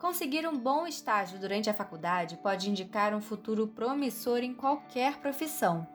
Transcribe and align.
Conseguir 0.00 0.48
um 0.48 0.56
bom 0.56 0.86
estágio 0.86 1.38
durante 1.38 1.68
a 1.68 1.74
faculdade 1.74 2.38
pode 2.38 2.70
indicar 2.70 3.14
um 3.14 3.20
futuro 3.20 3.68
promissor 3.68 4.38
em 4.38 4.54
qualquer 4.54 5.18
profissão. 5.18 5.86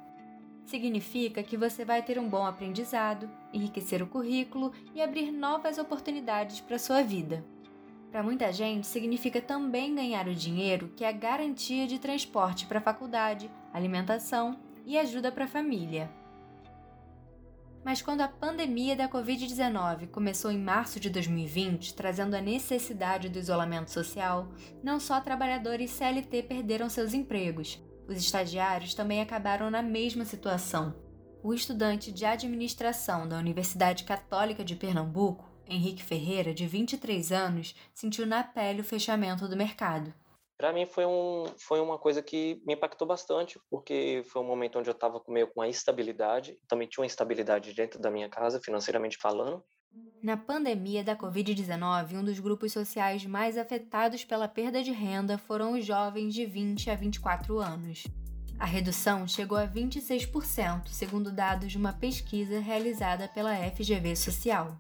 Significa 0.63 1.41
que 1.41 1.57
você 1.57 1.83
vai 1.83 2.03
ter 2.03 2.19
um 2.19 2.29
bom 2.29 2.45
aprendizado, 2.45 3.27
enriquecer 3.51 4.03
o 4.03 4.07
currículo 4.07 4.71
e 4.93 5.01
abrir 5.01 5.31
novas 5.31 5.79
oportunidades 5.79 6.61
para 6.61 6.77
sua 6.77 7.01
vida. 7.01 7.43
Para 8.11 8.21
muita 8.21 8.53
gente, 8.53 8.85
significa 8.85 9.41
também 9.41 9.95
ganhar 9.95 10.27
o 10.27 10.35
dinheiro 10.35 10.93
que 10.95 11.03
é 11.03 11.09
a 11.09 11.11
garantia 11.11 11.87
de 11.87 11.97
transporte 11.97 12.67
para 12.67 12.77
a 12.77 12.83
faculdade, 12.83 13.49
alimentação 13.73 14.55
e 14.85 14.99
ajuda 14.99 15.31
para 15.31 15.45
a 15.45 15.47
família. 15.47 16.11
Mas 17.85 18.01
quando 18.01 18.21
a 18.21 18.27
pandemia 18.27 18.95
da 18.95 19.07
Covid-19 19.07 20.07
começou 20.07 20.51
em 20.51 20.57
março 20.57 20.99
de 20.99 21.07
2020, 21.07 21.93
trazendo 21.93 22.35
a 22.35 22.41
necessidade 22.41 23.29
do 23.29 23.37
isolamento 23.37 23.91
social, 23.91 24.49
não 24.81 24.99
só 24.99 25.21
trabalhadores 25.21 25.91
CLT 25.91 26.41
perderam 26.41 26.89
seus 26.89 27.13
empregos, 27.13 27.79
os 28.07 28.17
estagiários 28.17 28.95
também 28.95 29.21
acabaram 29.21 29.69
na 29.69 29.83
mesma 29.83 30.25
situação. 30.25 30.95
O 31.43 31.53
estudante 31.53 32.11
de 32.11 32.25
administração 32.25 33.29
da 33.29 33.37
Universidade 33.37 34.03
Católica 34.03 34.65
de 34.65 34.75
Pernambuco, 34.75 35.47
Henrique 35.67 36.03
Ferreira, 36.03 36.55
de 36.55 36.65
23 36.65 37.31
anos, 37.31 37.75
sentiu 37.93 38.25
na 38.25 38.43
pele 38.43 38.81
o 38.81 38.83
fechamento 38.83 39.47
do 39.47 39.55
mercado 39.55 40.11
para 40.57 40.71
mim 40.71 40.85
foi, 40.85 41.05
um, 41.05 41.45
foi 41.57 41.79
uma 41.79 41.97
coisa 41.97 42.21
que 42.21 42.61
me 42.65 42.73
impactou 42.73 43.07
bastante, 43.07 43.59
porque 43.69 44.23
foi 44.25 44.41
um 44.41 44.45
momento 44.45 44.79
onde 44.79 44.89
eu 44.89 44.93
estava 44.93 45.21
meio 45.27 45.47
com 45.47 45.59
uma 45.59 45.67
instabilidade, 45.67 46.57
também 46.67 46.87
tinha 46.87 47.01
uma 47.01 47.05
instabilidade 47.05 47.73
dentro 47.73 47.99
da 47.99 48.09
minha 48.09 48.29
casa, 48.29 48.59
financeiramente 48.59 49.17
falando. 49.17 49.63
Na 50.21 50.35
pandemia 50.35 51.03
da 51.03 51.15
Covid-19, 51.15 52.15
um 52.15 52.23
dos 52.23 52.39
grupos 52.39 52.73
sociais 52.73 53.25
mais 53.25 53.57
afetados 53.57 54.25
pela 54.25 54.47
perda 54.47 54.81
de 54.83 54.91
renda 54.91 55.37
foram 55.37 55.73
os 55.73 55.85
jovens 55.85 56.33
de 56.33 56.45
20 56.45 56.89
a 56.89 56.95
24 56.95 57.59
anos. 57.59 58.03
A 58.57 58.65
redução 58.65 59.27
chegou 59.27 59.57
a 59.57 59.67
26%, 59.67 60.87
segundo 60.87 61.31
dados 61.31 61.71
de 61.71 61.77
uma 61.77 61.93
pesquisa 61.93 62.59
realizada 62.59 63.27
pela 63.27 63.55
FGV 63.55 64.15
Social. 64.15 64.79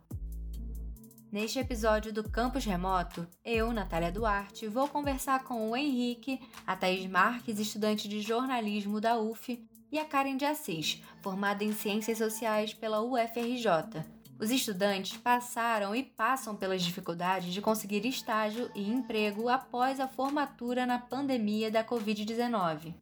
Neste 1.35 1.59
episódio 1.59 2.13
do 2.13 2.23
Campus 2.23 2.63
Remoto, 2.63 3.27
eu, 3.43 3.73
Natália 3.73 4.09
Duarte, 4.09 4.69
vou 4.69 4.87
conversar 4.87 5.43
com 5.43 5.69
o 5.69 5.75
Henrique, 5.75 6.39
a 6.65 6.77
Thaís 6.77 7.05
Marques, 7.07 7.59
estudante 7.59 8.07
de 8.07 8.21
jornalismo 8.21 9.01
da 9.01 9.19
UF, 9.19 9.61
e 9.91 9.99
a 9.99 10.05
Karen 10.05 10.37
de 10.37 10.45
Assis, 10.45 11.03
formada 11.21 11.61
em 11.61 11.73
Ciências 11.73 12.19
Sociais 12.19 12.73
pela 12.73 13.01
UFRJ. 13.01 14.05
Os 14.39 14.49
estudantes 14.49 15.17
passaram 15.17 15.93
e 15.93 16.03
passam 16.03 16.55
pelas 16.55 16.81
dificuldades 16.81 17.53
de 17.53 17.61
conseguir 17.61 18.05
estágio 18.05 18.71
e 18.73 18.89
emprego 18.89 19.49
após 19.49 19.99
a 19.99 20.07
formatura 20.07 20.85
na 20.85 20.99
pandemia 20.99 21.69
da 21.69 21.83
Covid-19. 21.83 22.93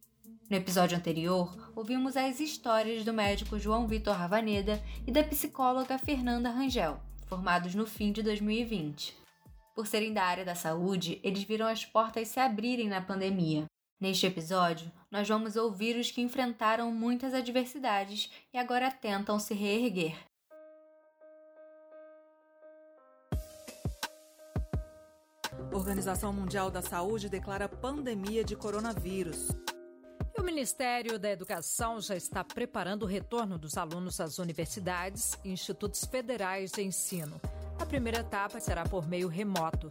No 0.50 0.56
episódio 0.56 0.98
anterior, 0.98 1.70
ouvimos 1.76 2.16
as 2.16 2.40
histórias 2.40 3.04
do 3.04 3.12
médico 3.12 3.60
João 3.60 3.86
Vitor 3.86 4.16
Ravaneda 4.16 4.82
e 5.06 5.12
da 5.12 5.22
psicóloga 5.22 5.98
Fernanda 5.98 6.50
Rangel 6.50 7.00
formados 7.26 7.74
no 7.74 7.86
fim 7.86 8.12
de 8.12 8.22
2020. 8.22 9.16
Por 9.74 9.86
serem 9.86 10.12
da 10.12 10.22
área 10.22 10.44
da 10.44 10.54
saúde, 10.54 11.20
eles 11.22 11.42
viram 11.42 11.66
as 11.66 11.84
portas 11.84 12.28
se 12.28 12.38
abrirem 12.38 12.88
na 12.88 13.00
pandemia. 13.00 13.64
Neste 14.00 14.26
episódio, 14.26 14.90
nós 15.10 15.28
vamos 15.28 15.56
ouvir 15.56 15.96
os 15.96 16.10
que 16.10 16.20
enfrentaram 16.20 16.92
muitas 16.92 17.32
adversidades 17.34 18.30
e 18.52 18.58
agora 18.58 18.90
tentam 18.90 19.38
se 19.38 19.54
reerguer. 19.54 20.16
Organização 25.72 26.32
Mundial 26.32 26.70
da 26.70 26.82
Saúde 26.82 27.28
declara 27.28 27.68
pandemia 27.68 28.44
de 28.44 28.54
coronavírus. 28.54 29.48
E 30.36 30.40
o 30.40 30.44
Ministério 30.44 31.16
da 31.16 31.30
Educação 31.30 32.00
já 32.00 32.16
está 32.16 32.42
preparando 32.42 33.04
o 33.04 33.06
retorno 33.06 33.56
dos 33.56 33.76
alunos 33.76 34.18
às 34.18 34.40
universidades 34.40 35.38
e 35.44 35.50
institutos 35.50 36.04
federais 36.04 36.72
de 36.72 36.82
ensino. 36.82 37.40
A 37.78 37.86
primeira 37.86 38.18
etapa 38.18 38.58
será 38.58 38.82
por 38.82 39.06
meio 39.06 39.28
remoto. 39.28 39.88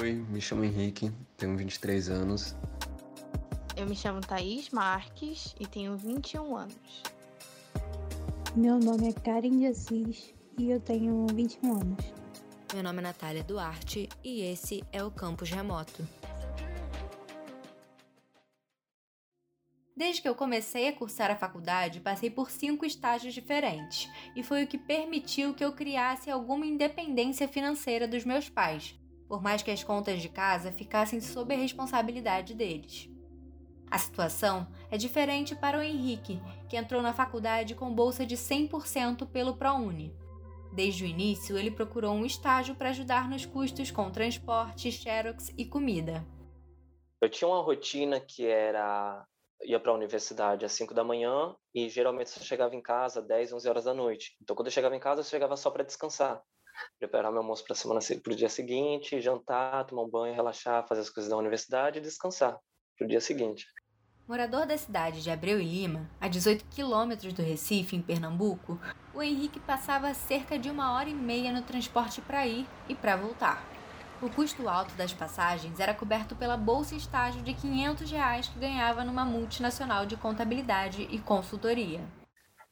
Oi, 0.00 0.12
me 0.12 0.40
chamo 0.40 0.64
Henrique, 0.64 1.12
tenho 1.36 1.54
23 1.54 2.08
anos. 2.08 2.56
Eu 3.76 3.86
me 3.86 3.94
chamo 3.94 4.22
Thaís 4.22 4.70
Marques 4.70 5.54
e 5.60 5.66
tenho 5.66 5.98
21 5.98 6.56
anos. 6.56 7.02
Meu 8.54 8.78
nome 8.78 9.10
é 9.10 9.12
Karen 9.12 9.58
de 9.58 9.66
Assis 9.66 10.34
e 10.56 10.70
eu 10.70 10.80
tenho 10.80 11.26
21 11.34 11.72
anos. 11.72 12.04
Meu 12.72 12.82
nome 12.82 13.00
é 13.00 13.02
Natália 13.02 13.44
Duarte 13.44 14.08
e 14.24 14.40
esse 14.40 14.82
é 14.90 15.04
o 15.04 15.10
Campus 15.10 15.50
Remoto. 15.50 16.08
Desde 19.96 20.20
que 20.20 20.28
eu 20.28 20.34
comecei 20.34 20.88
a 20.88 20.92
cursar 20.92 21.30
a 21.30 21.36
faculdade, 21.36 22.00
passei 22.00 22.28
por 22.28 22.50
cinco 22.50 22.84
estágios 22.84 23.32
diferentes, 23.32 24.10
e 24.36 24.42
foi 24.42 24.62
o 24.62 24.66
que 24.66 24.76
permitiu 24.76 25.54
que 25.54 25.64
eu 25.64 25.72
criasse 25.72 26.30
alguma 26.30 26.66
independência 26.66 27.48
financeira 27.48 28.06
dos 28.06 28.22
meus 28.22 28.46
pais, 28.46 28.94
por 29.26 29.42
mais 29.42 29.62
que 29.62 29.70
as 29.70 29.82
contas 29.82 30.20
de 30.20 30.28
casa 30.28 30.70
ficassem 30.70 31.18
sob 31.18 31.54
a 31.54 31.56
responsabilidade 31.56 32.52
deles. 32.52 33.08
A 33.90 33.96
situação 33.96 34.68
é 34.90 34.98
diferente 34.98 35.56
para 35.56 35.78
o 35.78 35.82
Henrique, 35.82 36.42
que 36.68 36.76
entrou 36.76 37.00
na 37.00 37.14
faculdade 37.14 37.74
com 37.74 37.90
bolsa 37.90 38.26
de 38.26 38.36
100% 38.36 39.26
pelo 39.26 39.56
ProUni. 39.56 40.14
Desde 40.74 41.04
o 41.04 41.06
início, 41.06 41.56
ele 41.56 41.70
procurou 41.70 42.12
um 42.12 42.26
estágio 42.26 42.74
para 42.74 42.90
ajudar 42.90 43.30
nos 43.30 43.46
custos 43.46 43.90
com 43.90 44.10
transporte, 44.10 44.92
xerox 44.92 45.54
e 45.56 45.64
comida. 45.64 46.22
Eu 47.18 47.30
tinha 47.30 47.48
uma 47.48 47.62
rotina 47.62 48.20
que 48.20 48.44
era 48.44 49.24
ia 49.64 49.80
para 49.80 49.90
a 49.90 49.94
universidade 49.94 50.64
às 50.64 50.72
5 50.72 50.92
da 50.94 51.04
manhã 51.04 51.54
e 51.74 51.88
geralmente 51.88 52.36
eu 52.36 52.42
chegava 52.42 52.74
em 52.74 52.82
casa 52.82 53.20
às 53.20 53.26
10, 53.26 53.52
11 53.52 53.68
horas 53.68 53.84
da 53.84 53.94
noite. 53.94 54.36
Então, 54.42 54.54
quando 54.54 54.66
eu 54.66 54.72
chegava 54.72 54.94
em 54.94 55.00
casa, 55.00 55.20
eu 55.20 55.24
chegava 55.24 55.56
só 55.56 55.70
para 55.70 55.84
descansar. 55.84 56.42
Preparar 56.98 57.32
meu 57.32 57.40
almoço 57.40 57.64
para 57.64 57.76
para 58.22 58.32
o 58.32 58.36
dia 58.36 58.48
seguinte, 58.48 59.20
jantar, 59.20 59.84
tomar 59.86 60.02
um 60.02 60.10
banho, 60.10 60.34
relaxar, 60.34 60.86
fazer 60.86 61.00
as 61.00 61.10
coisas 61.10 61.30
da 61.30 61.36
universidade 61.36 61.98
e 61.98 62.02
descansar 62.02 62.58
para 62.96 63.04
o 63.04 63.08
dia 63.08 63.20
seguinte. 63.20 63.66
Morador 64.28 64.66
da 64.66 64.76
cidade 64.76 65.22
de 65.22 65.30
Abreu 65.30 65.60
e 65.60 65.64
Lima, 65.64 66.10
a 66.20 66.26
18 66.26 66.66
quilômetros 66.66 67.32
do 67.32 67.42
Recife, 67.42 67.94
em 67.94 68.02
Pernambuco, 68.02 68.78
o 69.14 69.22
Henrique 69.22 69.60
passava 69.60 70.12
cerca 70.14 70.58
de 70.58 70.68
uma 70.68 70.94
hora 70.94 71.08
e 71.08 71.14
meia 71.14 71.52
no 71.52 71.62
transporte 71.62 72.20
para 72.20 72.46
ir 72.46 72.66
e 72.88 72.94
para 72.94 73.16
voltar. 73.16 73.75
O 74.22 74.30
custo 74.30 74.66
alto 74.66 74.94
das 74.94 75.12
passagens 75.12 75.78
era 75.78 75.92
coberto 75.92 76.34
pela 76.34 76.56
bolsa 76.56 76.94
estágio 76.94 77.42
de 77.42 77.52
500 77.52 78.10
reais 78.10 78.48
que 78.48 78.58
ganhava 78.58 79.04
numa 79.04 79.26
multinacional 79.26 80.06
de 80.06 80.16
contabilidade 80.16 81.02
e 81.10 81.18
consultoria. 81.18 82.00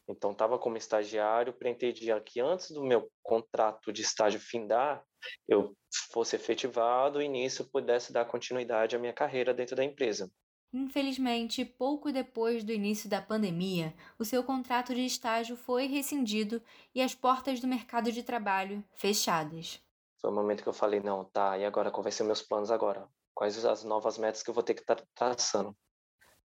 Então, 0.08 0.32
estava 0.32 0.58
como 0.58 0.78
estagiário, 0.78 1.52
pretendia 1.52 2.18
que 2.18 2.40
antes 2.40 2.70
do 2.70 2.82
meu 2.82 3.10
contrato 3.22 3.92
de 3.92 4.00
estágio 4.00 4.40
findar, 4.40 5.04
eu 5.46 5.76
fosse 6.10 6.34
efetivado 6.34 7.20
e 7.20 7.28
nisso 7.28 7.68
pudesse 7.70 8.10
dar 8.10 8.24
continuidade 8.24 8.96
à 8.96 8.98
minha 8.98 9.12
carreira 9.12 9.52
dentro 9.52 9.76
da 9.76 9.84
empresa. 9.84 10.30
Infelizmente, 10.72 11.62
pouco 11.62 12.10
depois 12.10 12.64
do 12.64 12.72
início 12.72 13.08
da 13.08 13.20
pandemia, 13.20 13.94
o 14.18 14.24
seu 14.24 14.42
contrato 14.42 14.94
de 14.94 15.04
estágio 15.04 15.56
foi 15.56 15.86
rescindido 15.86 16.62
e 16.94 17.02
as 17.02 17.14
portas 17.14 17.60
do 17.60 17.66
mercado 17.66 18.10
de 18.10 18.22
trabalho 18.22 18.82
fechadas. 18.94 19.83
Foi 20.24 20.32
o 20.32 20.34
momento 20.34 20.62
que 20.62 20.68
eu 20.70 20.72
falei, 20.72 21.00
não, 21.00 21.22
tá, 21.22 21.58
e 21.58 21.66
agora, 21.66 21.90
vai 21.90 22.10
ser 22.10 22.24
meus 22.24 22.40
planos 22.40 22.70
agora? 22.70 23.06
Quais 23.34 23.62
as 23.62 23.84
novas 23.84 24.16
metas 24.16 24.42
que 24.42 24.48
eu 24.48 24.54
vou 24.54 24.62
ter 24.62 24.72
que 24.72 24.80
estar 24.80 24.96
tá 24.96 25.04
traçando? 25.14 25.76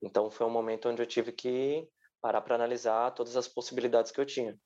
Então, 0.02 0.32
foi 0.32 0.48
um 0.48 0.50
momento 0.50 0.90
onde 0.90 1.04
eu 1.04 1.06
tive 1.06 1.32
que 1.32 1.88
parar 2.20 2.42
para 2.42 2.56
analisar 2.56 3.12
todas 3.12 3.38
as 3.38 3.48
possibilidades 3.48 4.12
que 4.12 4.20
eu 4.20 4.26
tinha, 4.26 4.58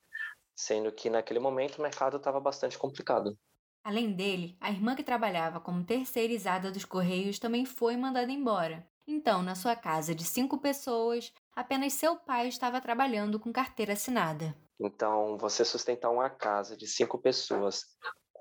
sendo 0.55 0.89
que 0.89 1.09
naquele 1.09 1.41
momento 1.41 1.79
o 1.79 1.81
mercado 1.81 2.15
estava 2.15 2.39
bastante 2.39 2.77
complicado. 2.77 3.37
Além 3.83 4.13
dele, 4.13 4.55
a 4.61 4.71
irmã 4.71 4.95
que 4.95 5.03
trabalhava 5.03 5.59
como 5.59 5.83
terceirizada 5.83 6.71
dos 6.71 6.85
Correios 6.85 7.39
também 7.39 7.65
foi 7.65 7.97
mandada 7.97 8.31
embora. 8.31 8.87
Então, 9.05 9.43
na 9.43 9.53
sua 9.53 9.75
casa 9.75 10.15
de 10.15 10.23
cinco 10.23 10.59
pessoas, 10.59 11.33
apenas 11.53 11.91
seu 11.91 12.15
pai 12.15 12.47
estava 12.47 12.79
trabalhando 12.79 13.37
com 13.37 13.51
carteira 13.51 13.91
assinada. 13.91 14.55
Então, 14.79 15.37
você 15.37 15.65
sustentar 15.65 16.09
uma 16.09 16.29
casa 16.29 16.77
de 16.77 16.87
cinco 16.87 17.17
pessoas 17.17 17.83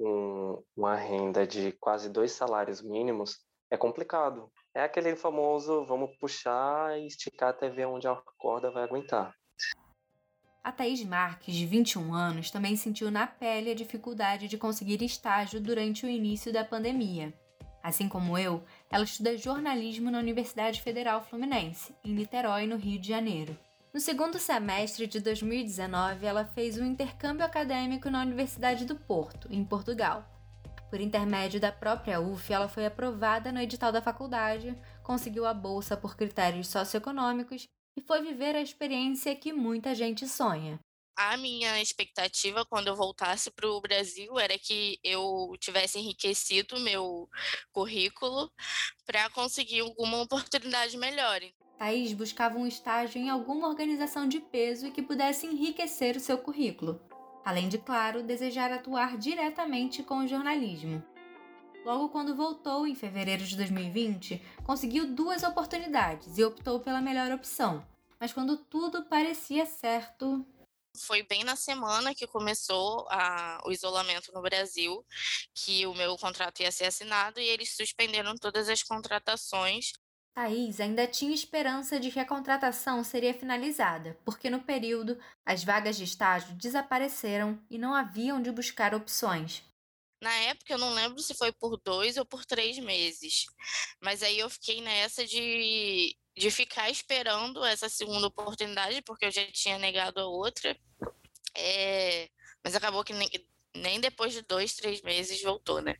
com 0.02 0.64
uma 0.76 0.96
renda 0.96 1.46
de 1.46 1.70
quase 1.78 2.10
dois 2.10 2.32
salários 2.32 2.82
mínimos 2.82 3.38
é 3.70 3.76
complicado. 3.76 4.50
É 4.74 4.82
aquele 4.82 5.14
famoso 5.14 5.84
vamos 5.86 6.10
puxar 6.18 6.98
e 6.98 7.06
esticar 7.06 7.50
até 7.50 7.70
ver 7.70 7.86
onde 7.86 8.08
a 8.08 8.16
corda 8.36 8.70
vai 8.70 8.82
aguentar. 8.82 9.32
A 10.64 10.72
Thaís 10.72 11.04
Marques, 11.04 11.54
de 11.54 11.66
21 11.66 12.12
anos, 12.12 12.50
também 12.50 12.76
sentiu 12.76 13.10
na 13.10 13.26
pele 13.26 13.70
a 13.70 13.74
dificuldade 13.74 14.48
de 14.48 14.58
conseguir 14.58 15.02
estágio 15.02 15.60
durante 15.60 16.04
o 16.04 16.08
início 16.08 16.52
da 16.52 16.64
pandemia. 16.64 17.32
Assim 17.82 18.08
como 18.08 18.38
eu, 18.38 18.62
ela 18.90 19.04
estuda 19.04 19.36
jornalismo 19.36 20.10
na 20.10 20.18
Universidade 20.18 20.80
Federal 20.80 21.22
Fluminense, 21.22 21.94
em 22.04 22.12
Niterói, 22.14 22.66
no 22.66 22.76
Rio 22.76 23.00
de 23.00 23.08
Janeiro. 23.08 23.58
No 23.92 24.00
segundo 24.00 24.38
semestre 24.38 25.06
de 25.06 25.20
2019, 25.20 26.24
ela 26.24 26.46
fez 26.46 26.78
um 26.78 26.86
intercâmbio 26.86 27.44
acadêmico 27.44 28.08
na 28.08 28.22
Universidade 28.22 28.86
do 28.86 28.96
Porto, 28.96 29.46
em 29.50 29.62
Portugal. 29.62 30.26
Por 30.88 30.98
intermédio 30.98 31.60
da 31.60 31.70
própria 31.70 32.18
UF, 32.18 32.50
ela 32.50 32.70
foi 32.70 32.86
aprovada 32.86 33.52
no 33.52 33.60
edital 33.60 33.92
da 33.92 34.00
faculdade, 34.00 34.74
conseguiu 35.02 35.44
a 35.44 35.52
bolsa 35.52 35.94
por 35.94 36.16
critérios 36.16 36.68
socioeconômicos 36.68 37.68
e 37.94 38.00
foi 38.00 38.22
viver 38.22 38.56
a 38.56 38.62
experiência 38.62 39.36
que 39.36 39.52
muita 39.52 39.94
gente 39.94 40.26
sonha. 40.26 40.80
A 41.14 41.36
minha 41.36 41.78
expectativa 41.82 42.64
quando 42.64 42.88
eu 42.88 42.96
voltasse 42.96 43.50
para 43.50 43.68
o 43.68 43.80
Brasil 43.82 44.38
era 44.38 44.58
que 44.58 44.98
eu 45.04 45.54
tivesse 45.60 45.98
enriquecido 45.98 46.80
meu 46.80 47.28
currículo 47.70 48.50
para 49.04 49.28
conseguir 49.28 49.80
alguma 49.80 50.22
oportunidade 50.22 50.96
melhor. 50.96 51.42
Thaís 51.82 52.12
buscava 52.12 52.56
um 52.56 52.64
estágio 52.64 53.20
em 53.20 53.28
alguma 53.28 53.66
organização 53.66 54.28
de 54.28 54.38
peso 54.38 54.86
e 54.86 54.92
que 54.92 55.02
pudesse 55.02 55.48
enriquecer 55.48 56.16
o 56.16 56.20
seu 56.20 56.38
currículo, 56.38 57.00
além 57.44 57.68
de, 57.68 57.76
claro, 57.76 58.22
desejar 58.22 58.70
atuar 58.70 59.18
diretamente 59.18 60.00
com 60.00 60.18
o 60.18 60.28
jornalismo. 60.28 61.02
Logo 61.84 62.08
quando 62.10 62.36
voltou, 62.36 62.86
em 62.86 62.94
fevereiro 62.94 63.44
de 63.44 63.56
2020, 63.56 64.40
conseguiu 64.62 65.08
duas 65.08 65.42
oportunidades 65.42 66.38
e 66.38 66.44
optou 66.44 66.78
pela 66.78 67.00
melhor 67.00 67.32
opção. 67.32 67.84
Mas 68.20 68.32
quando 68.32 68.56
tudo 68.56 69.04
parecia 69.06 69.66
certo. 69.66 70.46
Foi 70.96 71.24
bem 71.24 71.42
na 71.42 71.56
semana 71.56 72.14
que 72.14 72.28
começou 72.28 73.08
a, 73.10 73.60
o 73.66 73.72
isolamento 73.72 74.30
no 74.32 74.40
Brasil 74.40 75.04
que 75.52 75.84
o 75.88 75.94
meu 75.94 76.16
contrato 76.16 76.60
ia 76.60 76.70
ser 76.70 76.84
assinado 76.84 77.40
e 77.40 77.48
eles 77.48 77.74
suspenderam 77.74 78.36
todas 78.36 78.68
as 78.68 78.84
contratações. 78.84 79.94
Thaís 80.34 80.80
ainda 80.80 81.06
tinha 81.06 81.34
esperança 81.34 82.00
de 82.00 82.10
que 82.10 82.18
a 82.18 82.26
contratação 82.26 83.04
seria 83.04 83.34
finalizada, 83.34 84.18
porque 84.24 84.48
no 84.48 84.62
período 84.62 85.18
as 85.44 85.62
vagas 85.62 85.96
de 85.96 86.04
estágio 86.04 86.54
desapareceram 86.54 87.62
e 87.70 87.76
não 87.76 87.94
havia 87.94 88.34
onde 88.34 88.50
buscar 88.50 88.94
opções. 88.94 89.62
Na 90.22 90.32
época 90.32 90.72
eu 90.72 90.78
não 90.78 90.94
lembro 90.94 91.20
se 91.20 91.34
foi 91.34 91.52
por 91.52 91.76
dois 91.78 92.16
ou 92.16 92.24
por 92.24 92.44
três 92.46 92.78
meses, 92.78 93.44
mas 94.00 94.22
aí 94.22 94.38
eu 94.38 94.48
fiquei 94.48 94.80
nessa 94.80 95.26
de, 95.26 96.16
de 96.34 96.50
ficar 96.50 96.88
esperando 96.88 97.62
essa 97.64 97.88
segunda 97.88 98.28
oportunidade, 98.28 99.02
porque 99.02 99.26
eu 99.26 99.30
já 99.30 99.44
tinha 99.52 99.78
negado 99.78 100.20
a 100.20 100.26
outra. 100.26 100.78
É, 101.54 102.30
mas 102.64 102.74
acabou 102.74 103.04
que 103.04 103.12
nem, 103.12 103.28
nem 103.76 104.00
depois 104.00 104.32
de 104.32 104.42
dois, 104.42 104.74
três 104.74 105.02
meses 105.02 105.42
voltou, 105.42 105.82
né? 105.82 105.96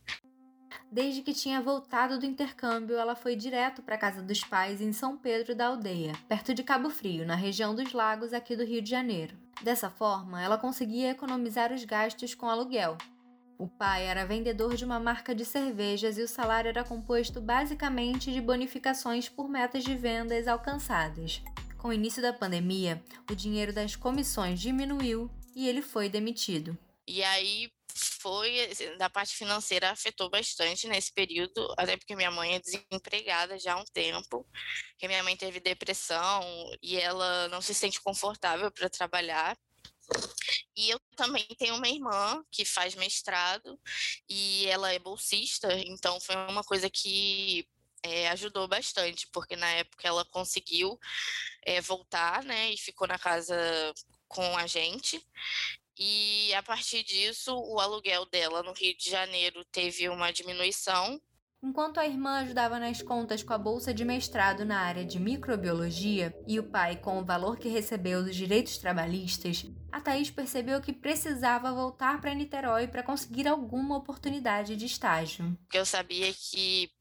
Desde 0.91 1.21
que 1.21 1.33
tinha 1.33 1.61
voltado 1.61 2.19
do 2.19 2.25
intercâmbio, 2.25 2.97
ela 2.97 3.15
foi 3.15 3.35
direto 3.35 3.81
para 3.81 3.95
a 3.95 3.97
casa 3.97 4.21
dos 4.21 4.43
pais 4.43 4.81
em 4.81 4.93
São 4.93 5.17
Pedro 5.17 5.55
da 5.55 5.67
Aldeia, 5.67 6.13
perto 6.27 6.53
de 6.53 6.63
Cabo 6.63 6.89
Frio, 6.89 7.25
na 7.25 7.35
região 7.35 7.75
dos 7.75 7.93
lagos 7.93 8.33
aqui 8.33 8.55
do 8.55 8.63
Rio 8.63 8.81
de 8.81 8.89
Janeiro. 8.89 9.35
Dessa 9.61 9.89
forma, 9.89 10.41
ela 10.41 10.57
conseguia 10.57 11.11
economizar 11.11 11.71
os 11.71 11.83
gastos 11.85 12.35
com 12.35 12.49
aluguel, 12.49 12.97
o 13.57 13.67
pai 13.67 14.07
era 14.07 14.25
vendedor 14.25 14.75
de 14.75 14.83
uma 14.83 14.99
marca 14.99 15.33
de 15.33 15.45
cervejas 15.45 16.17
e 16.17 16.21
o 16.21 16.27
salário 16.27 16.69
era 16.69 16.83
composto 16.83 17.39
basicamente 17.39 18.31
de 18.31 18.41
bonificações 18.41 19.29
por 19.29 19.47
metas 19.47 19.83
de 19.83 19.95
vendas 19.95 20.47
alcançadas. 20.47 21.41
Com 21.77 21.89
o 21.89 21.93
início 21.93 22.21
da 22.21 22.33
pandemia, 22.33 23.01
o 23.29 23.35
dinheiro 23.35 23.71
das 23.71 23.95
comissões 23.95 24.59
diminuiu 24.59 25.29
e 25.55 25.67
ele 25.67 25.81
foi 25.81 26.09
demitido. 26.09 26.77
E 27.07 27.23
aí 27.23 27.69
foi, 27.95 28.59
assim, 28.65 28.97
da 28.97 29.09
parte 29.09 29.35
financeira 29.35 29.91
afetou 29.91 30.29
bastante 30.29 30.87
nesse 30.87 31.11
período, 31.13 31.73
até 31.77 31.97
porque 31.97 32.15
minha 32.15 32.31
mãe 32.31 32.55
é 32.55 32.59
desempregada 32.59 33.59
já 33.59 33.73
há 33.73 33.77
um 33.77 33.85
tempo, 33.85 34.47
que 34.97 35.07
minha 35.07 35.23
mãe 35.23 35.35
teve 35.37 35.59
depressão 35.59 36.41
e 36.81 36.97
ela 36.97 37.47
não 37.49 37.61
se 37.61 37.73
sente 37.73 38.01
confortável 38.01 38.71
para 38.71 38.89
trabalhar. 38.89 39.57
E 40.75 40.89
eu 40.89 40.99
também 41.15 41.45
tenho 41.57 41.75
uma 41.75 41.87
irmã 41.87 42.43
que 42.51 42.65
faz 42.65 42.95
mestrado 42.95 43.79
e 44.29 44.65
ela 44.67 44.91
é 44.91 44.99
bolsista, 44.99 45.73
então 45.85 46.19
foi 46.19 46.35
uma 46.35 46.63
coisa 46.63 46.89
que 46.89 47.67
é, 48.03 48.29
ajudou 48.29 48.67
bastante, 48.67 49.27
porque 49.31 49.55
na 49.55 49.69
época 49.69 50.07
ela 50.07 50.25
conseguiu 50.25 50.99
é, 51.65 51.79
voltar, 51.79 52.43
né, 52.43 52.71
e 52.71 52.77
ficou 52.77 53.07
na 53.07 53.17
casa 53.17 53.55
com 54.27 54.57
a 54.57 54.67
gente. 54.67 55.25
E 55.97 56.53
a 56.53 56.63
partir 56.63 57.03
disso, 57.03 57.55
o 57.55 57.79
aluguel 57.79 58.25
dela 58.25 58.63
no 58.63 58.73
Rio 58.73 58.95
de 58.97 59.09
Janeiro 59.09 59.63
teve 59.65 60.09
uma 60.09 60.31
diminuição 60.31 61.21
Enquanto 61.63 61.97
a 61.97 62.05
irmã 62.05 62.39
ajudava 62.39 62.77
nas 62.77 63.01
contas 63.01 63.41
com 63.41 63.53
a 63.53 63.57
bolsa 63.57 63.93
de 63.93 64.03
mestrado 64.03 64.65
na 64.65 64.81
área 64.81 65.05
de 65.05 65.17
microbiologia 65.17 66.35
e 66.45 66.59
o 66.59 66.63
pai 66.63 66.97
com 66.97 67.17
o 67.19 67.23
valor 67.23 67.57
que 67.57 67.69
recebeu 67.69 68.21
dos 68.21 68.35
direitos 68.35 68.77
trabalhistas, 68.77 69.65
a 69.89 70.01
Thaís 70.01 70.29
percebeu 70.29 70.81
que 70.81 70.91
precisava 70.91 71.71
voltar 71.71 72.19
para 72.19 72.33
Niterói 72.33 72.89
para 72.89 73.01
conseguir 73.01 73.47
alguma 73.47 73.95
oportunidade 73.95 74.75
de 74.75 74.85
estágio. 74.85 75.57
Eu 75.73 75.85
sabia 75.85 76.33
que 76.33 76.91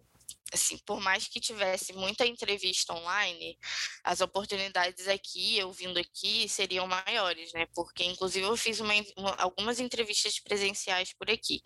assim, 0.52 0.78
por 0.84 1.00
mais 1.00 1.26
que 1.26 1.40
tivesse 1.40 1.92
muita 1.92 2.26
entrevista 2.26 2.92
online, 2.92 3.58
as 4.04 4.20
oportunidades 4.20 5.08
aqui, 5.08 5.58
eu 5.58 5.72
vindo 5.72 5.98
aqui, 5.98 6.48
seriam 6.48 6.86
maiores, 6.86 7.52
né? 7.52 7.66
Porque, 7.74 8.04
inclusive, 8.04 8.46
eu 8.46 8.56
fiz 8.56 8.80
uma, 8.80 8.92
uma, 9.16 9.34
algumas 9.36 9.80
entrevistas 9.80 10.38
presenciais 10.38 11.12
por 11.14 11.30
aqui. 11.30 11.62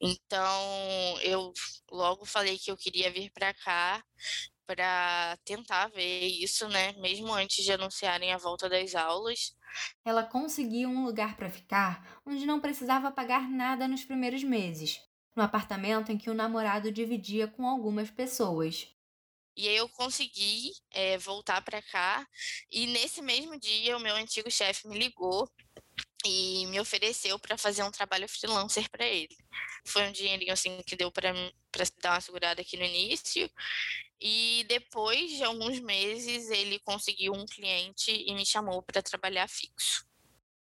Então, 0.00 1.18
eu 1.22 1.52
logo 1.90 2.24
falei 2.24 2.58
que 2.58 2.70
eu 2.70 2.76
queria 2.76 3.10
vir 3.10 3.30
para 3.30 3.54
cá 3.54 4.02
para 4.66 5.38
tentar 5.44 5.88
ver 5.88 6.26
isso, 6.26 6.68
né? 6.68 6.92
Mesmo 6.98 7.32
antes 7.32 7.64
de 7.64 7.72
anunciarem 7.72 8.32
a 8.32 8.38
volta 8.38 8.68
das 8.68 8.94
aulas. 8.94 9.56
Ela 10.04 10.24
conseguiu 10.24 10.90
um 10.90 11.04
lugar 11.04 11.36
para 11.36 11.48
ficar 11.48 12.20
onde 12.26 12.44
não 12.44 12.60
precisava 12.60 13.10
pagar 13.10 13.48
nada 13.48 13.88
nos 13.88 14.04
primeiros 14.04 14.44
meses, 14.44 15.00
no 15.36 15.42
apartamento 15.42 16.10
em 16.10 16.18
que 16.18 16.30
o 16.30 16.34
namorado 16.34 16.90
dividia 16.92 17.46
com 17.48 17.66
algumas 17.66 18.10
pessoas. 18.10 18.88
E 19.56 19.68
aí 19.68 19.76
eu 19.76 19.88
consegui 19.88 20.72
é, 20.92 21.18
voltar 21.18 21.60
para 21.62 21.82
cá 21.82 22.26
e 22.70 22.86
nesse 22.86 23.20
mesmo 23.20 23.58
dia 23.58 23.96
o 23.96 24.00
meu 24.00 24.14
antigo 24.14 24.48
chefe 24.50 24.86
me 24.86 24.96
ligou 24.96 25.50
e 26.24 26.66
me 26.66 26.80
ofereceu 26.80 27.38
para 27.38 27.58
fazer 27.58 27.82
um 27.82 27.90
trabalho 27.90 28.28
freelancer 28.28 28.88
para 28.90 29.04
ele. 29.06 29.36
Foi 29.86 30.06
um 30.06 30.12
dinheirinho 30.12 30.52
assim 30.52 30.80
que 30.84 30.96
deu 30.96 31.10
para 31.10 31.32
dar 32.00 32.12
uma 32.12 32.20
segurada 32.20 32.60
aqui 32.60 32.76
no 32.76 32.84
início. 32.84 33.50
E 34.20 34.64
depois 34.68 35.30
de 35.30 35.44
alguns 35.44 35.80
meses 35.80 36.50
ele 36.50 36.78
conseguiu 36.80 37.32
um 37.32 37.46
cliente 37.46 38.10
e 38.10 38.34
me 38.34 38.44
chamou 38.44 38.82
para 38.82 39.02
trabalhar 39.02 39.48
fixo. 39.48 40.07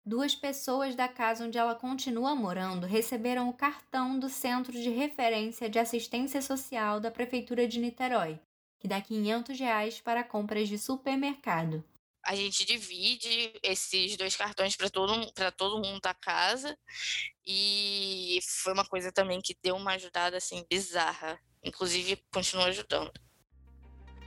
Duas 0.08 0.34
pessoas 0.34 0.94
da 0.94 1.06
casa 1.06 1.44
onde 1.44 1.58
ela 1.58 1.74
continua 1.74 2.34
morando 2.34 2.86
receberam 2.86 3.46
o 3.50 3.52
cartão 3.52 4.18
do 4.18 4.30
Centro 4.30 4.72
de 4.72 4.88
Referência 4.88 5.68
de 5.68 5.78
Assistência 5.78 6.40
Social 6.40 6.98
da 6.98 7.10
Prefeitura 7.10 7.68
de 7.68 7.78
Niterói, 7.78 8.40
que 8.80 8.88
dá 8.88 9.02
500 9.02 9.60
reais 9.60 10.00
para 10.00 10.24
compras 10.24 10.66
de 10.66 10.78
supermercado. 10.78 11.84
A 12.24 12.34
gente 12.34 12.64
divide 12.64 13.52
esses 13.62 14.16
dois 14.16 14.34
cartões 14.34 14.74
para 14.76 14.88
todo, 14.88 15.30
todo 15.54 15.86
mundo 15.86 16.00
da 16.00 16.14
casa 16.14 16.74
e 17.46 18.38
foi 18.62 18.72
uma 18.72 18.86
coisa 18.86 19.12
também 19.12 19.42
que 19.42 19.54
deu 19.62 19.76
uma 19.76 19.92
ajudada 19.92 20.38
assim 20.38 20.64
bizarra. 20.70 21.38
Inclusive, 21.62 22.16
continua 22.32 22.68
ajudando. 22.68 23.12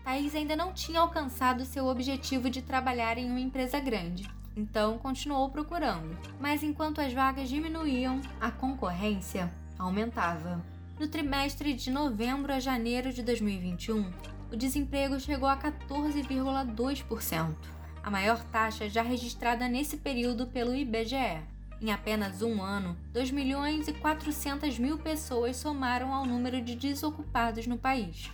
Thaís 0.04 0.36
ainda 0.36 0.56
não 0.56 0.76
tinha 0.76 1.00
alcançado 1.00 1.66
seu 1.66 1.88
objetivo 1.88 2.52
de 2.52 2.62
trabalhar 2.62 3.18
em 3.18 3.26
uma 3.26 3.40
empresa 3.40 3.80
grande, 3.80 4.30
então 4.56 4.98
continuou 4.98 5.50
procurando. 5.50 6.18
Mas 6.40 6.64
enquanto 6.64 7.02
as 7.02 7.14
vagas 7.14 7.50
diminuíam, 7.50 8.22
a 8.40 8.52
concorrência 8.52 9.52
aumentava. 9.78 10.64
No 11.00 11.08
trimestre 11.08 11.74
de 11.74 11.90
novembro 11.90 12.54
a 12.54 12.60
janeiro 12.60 13.12
de 13.12 13.24
2021, 13.24 14.12
o 14.52 14.56
desemprego 14.56 15.20
chegou 15.20 15.50
a 15.50 15.58
14,2%, 15.58 17.56
a 18.04 18.12
maior 18.12 18.44
taxa 18.46 18.90
já 18.90 19.02
registrada 19.02 19.68
nesse 19.68 19.98
período 19.98 20.46
pelo 20.48 20.76
IBGE. 20.76 21.42
Em 21.82 21.92
apenas 21.92 22.44
um 22.44 22.62
ano, 22.62 22.96
2 23.12 23.32
milhões 23.32 23.88
e 23.88 23.94
400 23.94 24.78
mil 24.78 25.00
pessoas 25.00 25.58
somaram 25.58 26.14
ao 26.14 26.26
número 26.26 26.62
de 26.62 26.76
desocupados 26.76 27.66
no 27.66 27.78
país. 27.78 28.30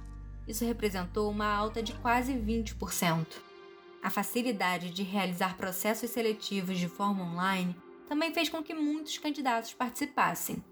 Isso 0.46 0.66
representou 0.66 1.32
uma 1.32 1.48
alta 1.48 1.82
de 1.82 1.94
quase 1.94 2.34
20%. 2.34 3.26
A 4.02 4.10
facilidade 4.10 4.92
de 4.92 5.04
realizar 5.04 5.58
processos 5.58 6.10
seletivos 6.10 6.78
de 6.78 6.88
forma 6.88 7.24
online 7.24 7.76
também 8.08 8.34
fez 8.34 8.50
com 8.50 8.64
que 8.64 8.74
muitos 8.74 9.18
candidatos 9.18 9.74
participassem. 9.74 10.64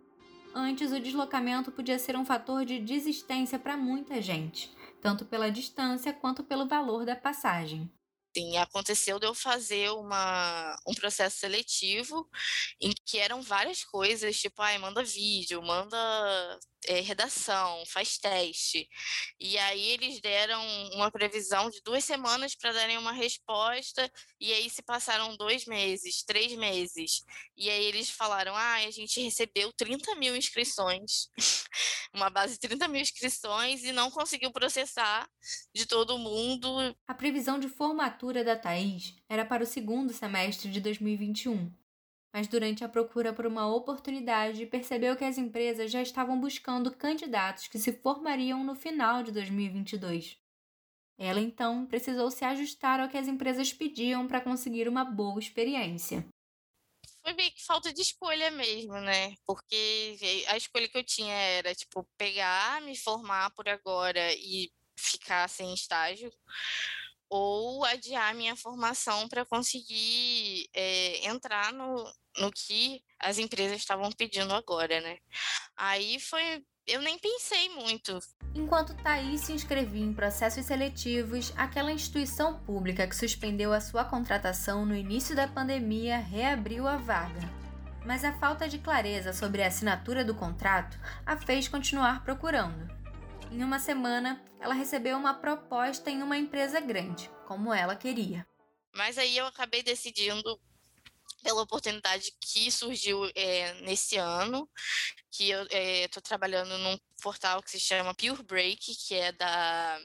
Antes, 0.54 0.92
o 0.94 1.00
deslocamento 1.02 1.72
podia 1.72 2.00
ser 2.00 2.16
um 2.16 2.26
fator 2.26 2.64
de 2.64 2.80
desistência 2.80 3.60
para 3.60 3.76
muita 3.76 4.22
gente, 4.22 4.74
tanto 5.02 5.26
pela 5.26 5.52
distância 5.52 6.14
quanto 6.14 6.44
pelo 6.44 6.66
valor 6.66 7.06
da 7.06 7.16
passagem. 7.16 7.92
Sim, 8.36 8.58
aconteceu 8.58 9.18
de 9.18 9.26
eu 9.26 9.34
fazer 9.34 9.90
uma, 9.92 10.78
um 10.86 10.94
processo 10.94 11.38
seletivo 11.38 12.30
em 12.82 12.94
que 13.06 13.18
eram 13.18 13.42
várias 13.42 13.84
coisas, 13.84 14.40
tipo, 14.40 14.62
ai, 14.62 14.78
manda 14.78 15.04
vídeo, 15.04 15.62
manda 15.62 16.60
é, 16.88 17.02
redação, 17.02 17.84
faz 17.88 18.18
teste. 18.18 18.88
E 19.40 19.58
aí 19.58 19.90
eles 19.92 20.20
deram 20.22 20.62
uma 20.94 21.12
previsão 21.12 21.70
de 21.70 21.82
duas 21.84 22.04
semanas 22.04 22.56
para 22.56 22.72
darem 22.74 22.98
uma 22.98 23.12
resposta, 23.12 24.12
e 24.40 24.52
aí 24.54 24.70
se 24.70 24.82
passaram 24.82 25.36
dois 25.38 25.66
meses, 25.66 26.24
três 26.24 26.54
meses. 26.54 27.24
E 27.56 27.70
aí 27.70 27.86
eles 27.86 28.10
falaram: 28.10 28.56
ah, 28.56 28.76
a 28.76 28.92
gente 28.92 29.22
recebeu 29.22 29.72
30 29.74 30.16
mil 30.16 30.36
inscrições, 30.36 31.30
uma 32.14 32.30
base 32.30 32.54
de 32.54 32.60
30 32.60 32.88
mil 32.88 33.02
inscrições, 33.02 33.84
e 33.84 33.92
não 33.92 34.12
conseguiu 34.12 34.52
processar 34.52 35.28
de 35.74 35.86
todo 35.86 36.18
mundo. 36.18 36.96
A 37.08 37.14
previsão 37.14 37.60
de 37.60 37.70
formatura 37.70 38.44
da 38.44 38.56
Thaís 38.56 39.16
era 39.30 39.46
para 39.46 39.64
o 39.64 39.68
segundo 39.68 40.14
semestre 40.14 40.70
de 40.70 40.80
2021 40.82 41.85
mas 42.36 42.50
durante 42.50 42.84
a 42.84 42.90
procura 42.90 43.32
por 43.32 43.46
uma 43.46 43.66
oportunidade 43.66 44.66
percebeu 44.66 45.16
que 45.16 45.24
as 45.24 45.38
empresas 45.38 45.90
já 45.90 46.02
estavam 46.02 46.38
buscando 46.38 46.94
candidatos 46.94 47.70
que 47.70 47.80
se 47.80 47.94
formariam 47.94 48.62
no 48.62 48.76
final 48.76 49.24
de 49.24 49.32
2022. 49.32 50.38
Ela 51.18 51.40
então 51.40 51.86
precisou 51.86 52.30
se 52.30 52.44
ajustar 52.44 53.00
ao 53.00 53.08
que 53.08 53.18
as 53.18 53.30
empresas 53.30 53.72
pediam 53.72 54.28
para 54.28 54.42
conseguir 54.42 54.90
uma 54.90 55.06
boa 55.06 55.40
experiência. 55.40 56.28
Foi 57.24 57.32
meio 57.32 57.54
que 57.54 57.64
falta 57.64 57.94
de 57.94 58.02
escolha 58.02 58.52
mesmo, 58.52 59.00
né? 59.00 59.34
Porque 59.46 60.18
a 60.50 60.58
escolha 60.58 60.90
que 60.90 60.98
eu 60.98 61.06
tinha 61.06 61.34
era, 61.34 61.74
tipo, 61.74 62.06
pegar, 62.18 62.82
me 62.82 62.98
formar 62.98 63.50
por 63.52 63.70
agora 63.70 64.34
e 64.34 64.70
ficar 64.98 65.48
sem 65.48 65.74
estágio, 65.74 66.30
ou 67.30 67.84
adiar 67.86 68.34
minha 68.36 68.56
formação 68.56 69.28
para 69.28 69.46
conseguir 69.46 70.70
é, 70.74 71.28
entrar 71.28 71.74
no, 71.74 72.04
no 72.38 72.52
que 72.52 73.02
as 73.20 73.38
empresas 73.38 73.78
estavam 73.78 74.12
pedindo 74.12 74.54
agora, 74.54 75.02
né? 75.02 75.18
Aí 75.76 76.20
foi. 76.20 76.64
Eu 76.88 77.02
nem 77.02 77.18
pensei 77.18 77.70
muito. 77.70 78.20
Enquanto 78.54 78.96
Thaís 79.02 79.42
se 79.42 79.54
inscrevia 79.54 80.06
em 80.06 80.14
processos 80.14 80.66
seletivos, 80.66 81.52
aquela 81.58 81.92
instituição 81.92 82.60
pública 82.60 83.08
que 83.08 83.16
suspendeu 83.16 83.74
a 83.74 83.82
sua 83.82 84.06
contratação 84.06 84.86
no 84.86 84.96
início 84.96 85.36
da 85.36 85.48
pandemia 85.48 86.18
reabriu 86.20 86.88
a 86.88 86.98
vaga. 86.98 87.42
Mas 88.06 88.24
a 88.24 88.38
falta 88.38 88.70
de 88.70 88.78
clareza 88.78 89.34
sobre 89.34 89.64
a 89.64 89.68
assinatura 89.68 90.24
do 90.24 90.36
contrato 90.36 90.96
a 91.26 91.36
fez 91.36 91.68
continuar 91.68 92.24
procurando. 92.24 92.95
Em 93.56 93.64
uma 93.64 93.80
semana, 93.80 94.44
ela 94.60 94.74
recebeu 94.74 95.16
uma 95.16 95.34
proposta 95.34 96.12
em 96.12 96.22
uma 96.22 96.38
empresa 96.38 96.78
grande, 96.82 97.32
como 97.48 97.74
ela 97.74 97.96
queria. 97.96 98.46
Mas 98.94 99.18
aí 99.18 99.38
eu 99.38 99.46
acabei 99.46 99.82
decidindo 99.82 100.60
pela 101.42 101.62
oportunidade 101.62 102.34
que 102.42 102.70
surgiu 102.70 103.24
é, 103.34 103.74
nesse 103.76 104.18
ano, 104.18 104.70
que 105.32 105.50
eu 105.50 105.64
estou 105.64 106.20
é, 106.20 106.22
trabalhando 106.22 106.78
num 106.80 106.98
portal 107.24 107.64
que 107.64 107.72
se 107.72 107.80
chama 107.80 108.14
Pure 108.14 108.44
Break, 108.44 108.94
que 108.94 109.16
é 109.16 109.32
da 109.32 110.02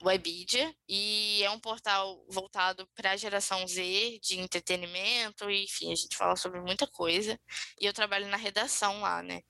Webedia, 0.00 0.72
e 0.88 1.42
é 1.42 1.50
um 1.50 1.58
portal 1.58 2.24
voltado 2.28 2.88
para 2.94 3.10
a 3.10 3.16
geração 3.16 3.66
Z 3.66 4.20
de 4.22 4.38
entretenimento, 4.38 5.50
e, 5.50 5.64
enfim, 5.64 5.90
a 5.90 5.96
gente 5.96 6.16
fala 6.16 6.36
sobre 6.36 6.60
muita 6.60 6.86
coisa, 6.86 7.36
e 7.80 7.86
eu 7.86 7.92
trabalho 7.92 8.28
na 8.28 8.36
redação 8.36 9.00
lá, 9.00 9.24
né? 9.24 9.40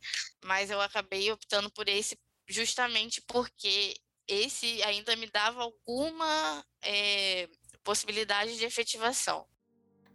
Mas 0.43 0.71
eu 0.71 0.81
acabei 0.81 1.31
optando 1.31 1.71
por 1.71 1.87
esse 1.87 2.19
justamente 2.51 3.23
porque 3.23 3.95
esse 4.27 4.83
ainda 4.83 5.15
me 5.17 5.31
dava 5.31 5.63
alguma 5.63 6.65
é, 6.83 7.49
possibilidade 7.85 8.59
de 8.59 8.65
efetivação. 8.65 9.47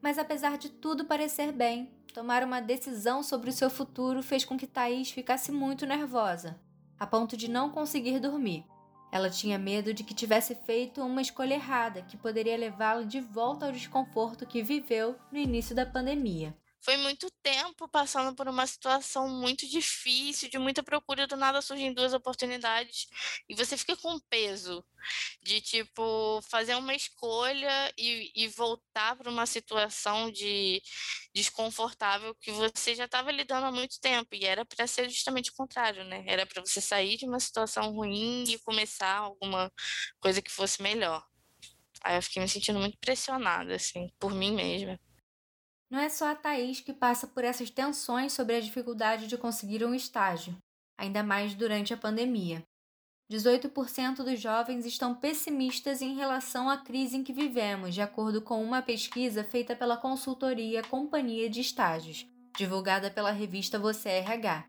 Mas 0.02 0.20
apesar 0.20 0.58
de 0.58 0.70
tudo 0.70 1.06
parecer 1.06 1.52
bem, 1.52 1.92
tomar 2.14 2.44
uma 2.44 2.62
decisão 2.62 3.24
sobre 3.24 3.50
o 3.50 3.54
seu 3.54 3.70
futuro 3.70 4.22
fez 4.22 4.44
com 4.46 4.58
que 4.58 4.68
Thaís 4.68 5.10
ficasse 5.10 5.52
muito 5.52 5.86
nervosa, 5.86 6.60
a 7.00 7.08
ponto 7.08 7.36
de 7.36 7.50
não 7.50 7.72
conseguir 7.72 8.20
dormir. 8.20 8.66
Ela 9.12 9.30
tinha 9.30 9.58
medo 9.58 9.94
de 9.94 10.04
que 10.04 10.14
tivesse 10.14 10.56
feito 10.66 11.02
uma 11.02 11.22
escolha 11.22 11.54
errada 11.54 12.02
que 12.02 12.18
poderia 12.18 12.58
levá-la 12.58 13.04
de 13.04 13.22
volta 13.22 13.66
ao 13.66 13.72
desconforto 13.72 14.46
que 14.46 14.62
viveu 14.62 15.16
no 15.32 15.38
início 15.38 15.74
da 15.74 15.86
pandemia 15.86 16.56
foi 16.86 16.98
muito 16.98 17.32
tempo 17.42 17.90
passando 17.90 18.36
por 18.36 18.48
uma 18.48 18.68
situação 18.68 19.28
muito 19.28 19.68
difícil, 19.68 20.50
de 20.52 20.60
muita 20.60 20.84
procura, 20.84 21.26
do 21.26 21.36
nada 21.36 21.60
surgem 21.60 21.92
duas 21.92 22.14
oportunidades 22.14 23.08
e 23.50 23.56
você 23.56 23.76
fica 23.76 23.98
com 23.98 24.20
peso 24.30 24.86
de 25.42 25.62
tipo 25.62 26.42
fazer 26.44 26.76
uma 26.76 26.94
escolha 26.94 27.92
e, 27.98 28.32
e 28.36 28.48
voltar 28.50 29.16
para 29.16 29.32
uma 29.32 29.48
situação 29.48 30.30
de 30.32 30.80
desconfortável 31.34 32.36
que 32.36 32.52
você 32.52 32.94
já 32.94 33.06
estava 33.06 33.32
lidando 33.32 33.66
há 33.66 33.72
muito 33.72 34.00
tempo 34.00 34.30
e 34.34 34.46
era 34.46 34.64
para 34.64 34.86
ser 34.86 35.10
justamente 35.10 35.50
o 35.50 35.56
contrário, 35.56 36.04
né? 36.06 36.24
Era 36.28 36.46
para 36.46 36.64
você 36.64 36.80
sair 36.80 37.18
de 37.18 37.26
uma 37.26 37.40
situação 37.40 37.92
ruim 37.94 38.44
e 38.48 38.60
começar 38.60 39.18
alguma 39.18 39.72
coisa 40.20 40.40
que 40.40 40.52
fosse 40.52 40.84
melhor. 40.84 41.26
Aí 42.04 42.16
eu 42.18 42.22
fiquei 42.22 42.42
me 42.42 42.48
sentindo 42.48 42.80
muito 42.80 42.98
pressionada, 43.00 43.76
assim, 43.76 44.12
por 44.20 44.32
mim 44.32 44.54
mesma. 44.54 45.00
Não 45.90 46.00
é 46.00 46.10
só 46.10 46.32
a 46.32 46.36
Thaís 46.36 46.80
que 46.80 46.94
passa 46.94 47.28
por 47.28 47.44
essas 47.44 47.70
tensões 47.70 48.34
sobre 48.34 48.56
a 48.56 48.60
dificuldade 48.60 49.28
de 49.28 49.38
conseguir 49.38 49.86
um 49.86 49.94
estágio, 49.94 50.58
ainda 50.98 51.24
mais 51.24 51.54
durante 51.54 51.94
a 51.94 51.98
pandemia. 51.98 52.64
18% 53.32 54.18
dos 54.18 54.40
jovens 54.40 54.86
estão 54.86 55.16
pessimistas 55.16 56.02
em 56.02 56.16
relação 56.16 56.70
à 56.70 56.78
crise 56.78 57.18
em 57.18 57.24
que 57.24 57.34
vivemos, 57.34 57.94
de 57.94 58.02
acordo 58.02 58.42
com 58.42 58.64
uma 58.64 58.82
pesquisa 58.82 59.44
feita 59.44 59.76
pela 59.76 59.98
consultoria 59.98 60.84
Companhia 60.84 61.50
de 61.50 61.62
Estágios, 61.62 62.28
divulgada 62.56 63.10
pela 63.10 63.32
revista 63.32 63.80
Você 63.80 64.10
RH. 64.10 64.66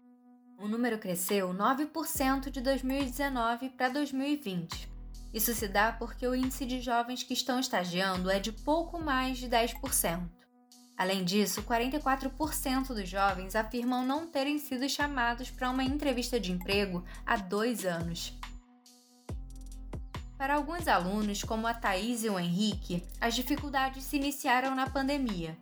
O 0.59 0.69
número 0.69 0.99
cresceu 0.99 1.53
9% 1.53 2.51
de 2.51 2.63
2019 2.63 3.71
para 3.71 3.91
2020. 3.91 4.89
Isso 5.35 5.55
se 5.55 5.69
dá 5.69 5.93
porque 5.93 6.27
o 6.27 6.35
índice 6.35 6.65
de 6.65 6.81
jovens 6.81 7.23
que 7.23 7.35
estão 7.35 7.61
estagiando 7.61 8.31
é 8.31 8.39
de 8.39 8.53
pouco 8.53 8.99
mais 8.99 9.37
de 9.37 9.51
10%. 9.51 10.46
Além 10.97 11.25
disso, 11.25 11.63
44% 11.63 12.89
dos 12.89 13.09
jovens 13.09 13.55
afirmam 13.55 14.05
não 14.05 14.27
terem 14.27 14.59
sido 14.59 14.89
chamados 14.89 15.51
para 15.51 15.71
uma 15.71 15.85
entrevista 15.85 16.41
de 16.41 16.53
emprego 16.53 17.05
há 17.27 17.37
dois 17.37 17.85
anos. 17.85 18.33
Para 20.39 20.55
alguns 20.55 20.89
alunos, 20.89 21.43
como 21.43 21.67
a 21.67 21.75
Thaís 21.75 22.25
e 22.25 22.31
o 22.31 22.39
Henrique, 22.39 23.03
as 23.21 23.35
dificuldades 23.35 24.05
se 24.05 24.17
iniciaram 24.17 24.75
na 24.75 24.89
pandemia, 24.89 25.57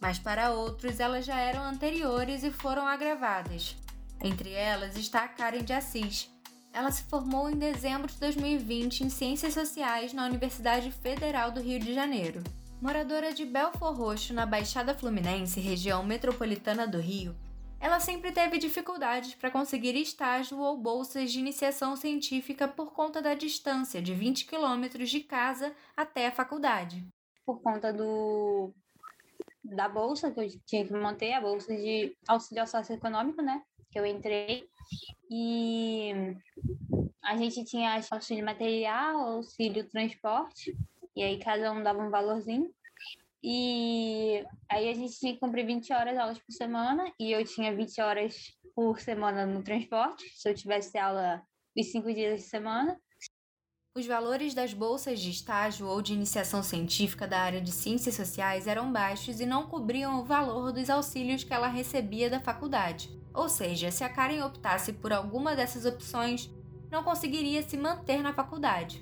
mas 0.00 0.18
para 0.18 0.50
outros 0.50 1.00
elas 1.00 1.24
já 1.24 1.38
eram 1.38 1.62
anteriores 1.62 2.42
e 2.42 2.50
foram 2.50 2.86
agravadas. 2.86 3.76
Entre 4.22 4.50
elas 4.52 4.96
está 4.96 5.24
a 5.24 5.28
Karen 5.28 5.62
de 5.62 5.72
Assis. 5.72 6.30
Ela 6.72 6.90
se 6.90 7.04
formou 7.04 7.48
em 7.48 7.56
dezembro 7.56 8.10
de 8.10 8.18
2020 8.18 9.02
em 9.02 9.10
Ciências 9.10 9.54
Sociais 9.54 10.12
na 10.12 10.26
Universidade 10.26 10.90
Federal 10.90 11.50
do 11.50 11.60
Rio 11.60 11.78
de 11.78 11.94
Janeiro. 11.94 12.42
Moradora 12.84 13.32
de 13.32 13.46
Belfor 13.46 13.94
Roxo, 13.94 14.34
na 14.34 14.44
Baixada 14.44 14.94
Fluminense, 14.94 15.58
região 15.58 16.04
metropolitana 16.04 16.86
do 16.86 16.98
Rio, 16.98 17.34
ela 17.80 17.98
sempre 17.98 18.30
teve 18.30 18.58
dificuldades 18.58 19.34
para 19.34 19.50
conseguir 19.50 19.96
estágio 19.96 20.58
ou 20.58 20.76
bolsas 20.76 21.32
de 21.32 21.38
iniciação 21.38 21.96
científica 21.96 22.68
por 22.68 22.92
conta 22.92 23.22
da 23.22 23.32
distância 23.32 24.02
de 24.02 24.12
20 24.12 24.44
quilômetros 24.44 25.08
de 25.08 25.20
casa 25.20 25.74
até 25.96 26.26
a 26.26 26.32
faculdade. 26.32 27.02
Por 27.46 27.62
conta 27.62 27.90
do 27.90 28.70
da 29.64 29.88
bolsa 29.88 30.30
que 30.30 30.40
eu 30.40 30.48
tinha 30.66 30.86
que 30.86 30.92
manter, 30.92 31.32
a 31.32 31.40
bolsa 31.40 31.74
de 31.74 32.14
auxílio 32.28 32.66
socioeconômico, 32.66 33.40
né? 33.40 33.62
Que 33.90 33.98
eu 33.98 34.04
entrei. 34.04 34.68
E 35.30 36.36
a 37.22 37.34
gente 37.34 37.64
tinha 37.64 37.98
auxílio 38.10 38.44
material, 38.44 39.20
auxílio 39.36 39.88
transporte 39.88 40.76
e 41.16 41.22
aí 41.22 41.38
cada 41.38 41.72
um 41.72 41.82
dava 41.82 42.02
um 42.02 42.10
valorzinho. 42.10 42.72
E 43.42 44.42
aí 44.70 44.88
a 44.88 44.94
gente 44.94 45.18
tinha 45.18 45.34
que 45.34 45.40
cumprir 45.40 45.66
20 45.66 45.92
horas 45.92 46.16
aulas 46.16 46.38
por 46.38 46.52
semana, 46.52 47.12
e 47.20 47.30
eu 47.30 47.44
tinha 47.44 47.74
20 47.76 48.00
horas 48.00 48.34
por 48.74 48.98
semana 49.00 49.44
no 49.44 49.62
transporte, 49.62 50.24
se 50.34 50.48
eu 50.48 50.54
tivesse 50.54 50.96
aula 50.96 51.42
os 51.76 51.90
cinco 51.90 52.12
dias 52.12 52.40
de 52.40 52.46
semana. 52.48 52.98
Os 53.96 54.06
valores 54.06 54.54
das 54.54 54.74
bolsas 54.74 55.20
de 55.20 55.30
estágio 55.30 55.86
ou 55.86 56.02
de 56.02 56.14
iniciação 56.14 56.64
científica 56.64 57.28
da 57.28 57.38
área 57.38 57.60
de 57.60 57.70
ciências 57.70 58.16
sociais 58.16 58.66
eram 58.66 58.90
baixos 58.90 59.40
e 59.40 59.46
não 59.46 59.68
cobriam 59.68 60.20
o 60.20 60.24
valor 60.24 60.72
dos 60.72 60.90
auxílios 60.90 61.44
que 61.44 61.54
ela 61.54 61.68
recebia 61.68 62.28
da 62.28 62.40
faculdade. 62.40 63.08
Ou 63.32 63.48
seja, 63.48 63.92
se 63.92 64.02
a 64.02 64.08
Karen 64.08 64.42
optasse 64.42 64.92
por 64.92 65.12
alguma 65.12 65.54
dessas 65.54 65.84
opções, 65.84 66.50
não 66.90 67.04
conseguiria 67.04 67.62
se 67.62 67.76
manter 67.76 68.20
na 68.20 68.34
faculdade. 68.34 69.00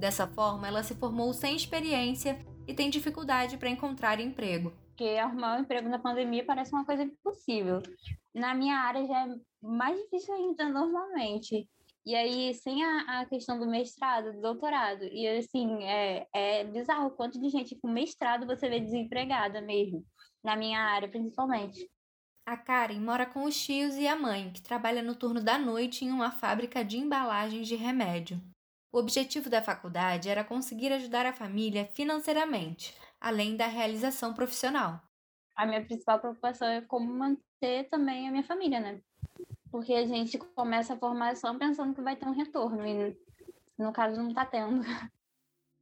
Dessa 0.00 0.26
forma, 0.26 0.66
ela 0.66 0.82
se 0.82 0.94
formou 0.94 1.30
sem 1.34 1.54
experiência 1.54 2.38
e 2.66 2.72
tem 2.72 2.88
dificuldade 2.88 3.58
para 3.58 3.68
encontrar 3.68 4.18
emprego. 4.18 4.72
Porque 4.86 5.04
arrumar 5.18 5.58
um 5.58 5.60
emprego 5.60 5.90
na 5.90 5.98
pandemia 5.98 6.42
parece 6.42 6.72
uma 6.72 6.86
coisa 6.86 7.02
impossível. 7.02 7.82
Na 8.34 8.54
minha 8.54 8.76
área 8.76 9.06
já 9.06 9.26
é 9.26 9.34
mais 9.62 10.00
difícil 10.00 10.32
ainda 10.34 10.70
normalmente. 10.70 11.68
E 12.06 12.14
aí, 12.14 12.54
sem 12.54 12.82
a, 12.82 13.20
a 13.20 13.26
questão 13.26 13.60
do 13.60 13.66
mestrado, 13.66 14.32
do 14.32 14.40
doutorado. 14.40 15.04
E 15.04 15.28
assim, 15.28 15.84
é, 15.84 16.26
é 16.32 16.64
bizarro 16.64 17.08
o 17.08 17.10
quanto 17.10 17.38
de 17.38 17.50
gente 17.50 17.76
com 17.76 17.88
mestrado 17.88 18.46
você 18.46 18.70
vê 18.70 18.80
desempregada 18.80 19.60
mesmo, 19.60 20.02
na 20.42 20.56
minha 20.56 20.80
área 20.80 21.10
principalmente. 21.10 21.86
A 22.46 22.56
Karen 22.56 23.00
mora 23.00 23.26
com 23.26 23.44
os 23.44 23.62
tios 23.62 23.96
e 23.96 24.08
a 24.08 24.16
mãe, 24.16 24.50
que 24.50 24.62
trabalha 24.62 25.02
no 25.02 25.14
turno 25.14 25.42
da 25.44 25.58
noite 25.58 26.06
em 26.06 26.10
uma 26.10 26.30
fábrica 26.30 26.82
de 26.82 26.96
embalagens 26.96 27.68
de 27.68 27.76
remédio. 27.76 28.40
O 28.92 28.98
objetivo 28.98 29.48
da 29.48 29.62
faculdade 29.62 30.28
era 30.28 30.42
conseguir 30.42 30.92
ajudar 30.92 31.24
a 31.24 31.32
família 31.32 31.88
financeiramente, 31.94 32.92
além 33.20 33.56
da 33.56 33.68
realização 33.68 34.34
profissional. 34.34 35.00
A 35.54 35.64
minha 35.64 35.84
principal 35.84 36.18
preocupação 36.18 36.66
é 36.66 36.80
como 36.80 37.12
manter 37.12 37.88
também 37.88 38.26
a 38.26 38.32
minha 38.32 38.42
família, 38.42 38.80
né? 38.80 39.00
Porque 39.70 39.92
a 39.92 40.04
gente 40.04 40.36
começa 40.38 40.94
a 40.94 40.98
formação 40.98 41.56
pensando 41.56 41.94
que 41.94 42.02
vai 42.02 42.16
ter 42.16 42.26
um 42.26 42.34
retorno 42.34 42.84
e 42.84 43.16
no 43.78 43.92
caso 43.92 44.16
não 44.16 44.30
está 44.30 44.44
tendo. 44.44 44.82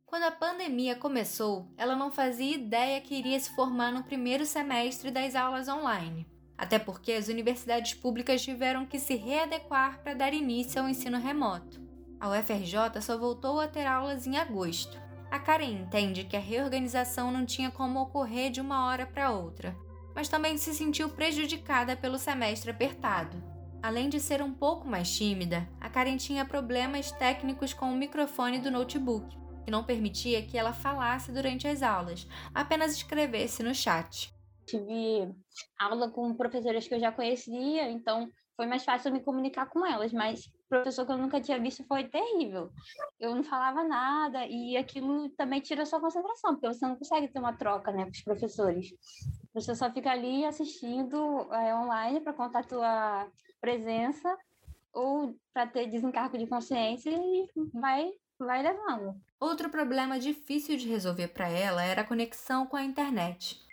Quando 0.05 0.25
a 0.25 0.31
pandemia 0.31 0.97
começou, 0.97 1.73
ela 1.79 1.97
não 1.97 2.11
fazia 2.11 2.57
ideia 2.57 3.01
que 3.01 3.15
iria 3.15 3.41
se 3.41 3.55
formar 3.55 3.91
no 3.91 4.05
primeiro 4.05 4.45
semestre 4.45 5.11
das 5.11 5.35
aulas 5.35 5.69
online. 5.69 6.27
Até 6.59 6.79
porque 6.79 7.13
as 7.13 7.29
universidades 7.29 7.95
públicas 7.95 8.43
tiveram 8.43 8.85
que 8.85 8.99
se 8.99 9.15
readequar 9.15 10.03
para 10.03 10.15
dar 10.15 10.35
início 10.35 10.81
ao 10.81 10.89
ensino 10.89 11.19
remoto. 11.19 11.88
A 12.21 12.29
UFRJ 12.31 13.01
só 13.01 13.17
voltou 13.17 13.61
a 13.61 13.69
ter 13.69 13.87
aulas 13.87 14.27
em 14.27 14.37
agosto. 14.37 15.01
A 15.31 15.39
Karen 15.39 15.71
entende 15.71 16.25
que 16.25 16.37
a 16.37 16.41
reorganização 16.41 17.31
não 17.31 17.47
tinha 17.47 17.71
como 17.71 18.01
ocorrer 18.01 18.51
de 18.51 18.61
uma 18.61 18.87
hora 18.87 19.07
para 19.07 19.31
outra, 19.31 19.77
mas 20.15 20.29
também 20.29 20.57
se 20.57 20.75
sentiu 20.75 21.11
prejudicada 21.11 21.97
pelo 21.97 22.19
semestre 22.19 22.71
apertado. 22.71 23.43
Além 23.81 24.09
de 24.09 24.19
ser 24.19 24.43
um 24.43 24.53
pouco 24.53 24.89
mais 24.89 25.15
tímida, 25.17 25.69
a 25.81 25.89
Karen 25.89 26.17
tinha 26.17 26.45
problemas 26.45 27.13
técnicos 27.13 27.73
com 27.73 27.93
o 27.93 27.97
microfone 27.97 28.59
do 28.59 28.71
notebook, 28.71 29.37
que 29.65 29.71
não 29.71 29.85
permitia 29.85 30.43
que 30.43 30.59
ela 30.59 30.73
falasse 30.73 31.31
durante 31.31 31.69
as 31.69 31.83
aulas, 31.83 32.27
apenas 32.53 32.93
escrevesse 32.93 33.63
no 33.63 33.75
chat. 33.75 34.33
Tive 34.67 35.33
aula 35.79 36.11
com 36.11 36.35
professoras 36.35 36.89
que 36.89 36.95
eu 36.95 37.01
já 37.01 37.13
conhecia, 37.13 37.89
então 37.89 38.29
foi 38.59 38.67
mais 38.67 38.85
fácil 38.85 39.13
me 39.13 39.21
comunicar 39.21 39.67
com 39.67 39.87
elas, 39.87 40.13
mas 40.13 40.51
professor 40.69 41.07
que 41.07 41.13
eu 41.13 41.17
nunca 41.17 41.41
tinha 41.41 41.61
visto 41.61 41.85
foi 41.85 42.09
terrível. 42.09 42.73
Eu 43.21 43.33
não 43.33 43.45
falava 43.45 43.85
nada 43.85 44.45
e 44.49 44.77
aquilo 44.77 45.29
também 45.31 45.61
tira 45.61 45.85
a 45.85 45.87
sua 45.87 46.01
concentração, 46.01 46.55
porque 46.55 46.67
você 46.67 46.85
não 46.85 46.97
consegue 46.97 47.29
ter 47.29 47.39
uma 47.39 47.57
troca, 47.57 47.93
né, 47.93 48.03
com 48.03 48.11
os 48.11 48.23
professores. 48.23 48.89
Você 49.55 49.77
só 49.77 49.89
fica 49.93 50.11
ali 50.11 50.45
assistindo 50.45 51.17
é, 51.55 51.73
online 51.73 52.21
para 52.21 52.33
contar 52.33 52.59
a 52.59 52.65
tua 52.65 53.29
presença 53.61 54.37
ou 54.93 55.37
para 55.55 55.69
ter 55.69 55.87
desencargo 55.87 56.37
de 56.37 56.49
consciência 56.49 57.11
e 57.11 57.49
vai 57.73 58.11
vai 58.41 58.63
levando. 58.63 59.15
Outro 59.39 59.69
problema 59.69 60.19
difícil 60.19 60.77
de 60.77 60.89
resolver 60.89 61.29
para 61.29 61.49
ela 61.49 61.83
era 61.83 62.03
a 62.03 62.07
conexão 62.07 62.67
com 62.67 62.77
a 62.77 62.85
internet. 62.85 63.68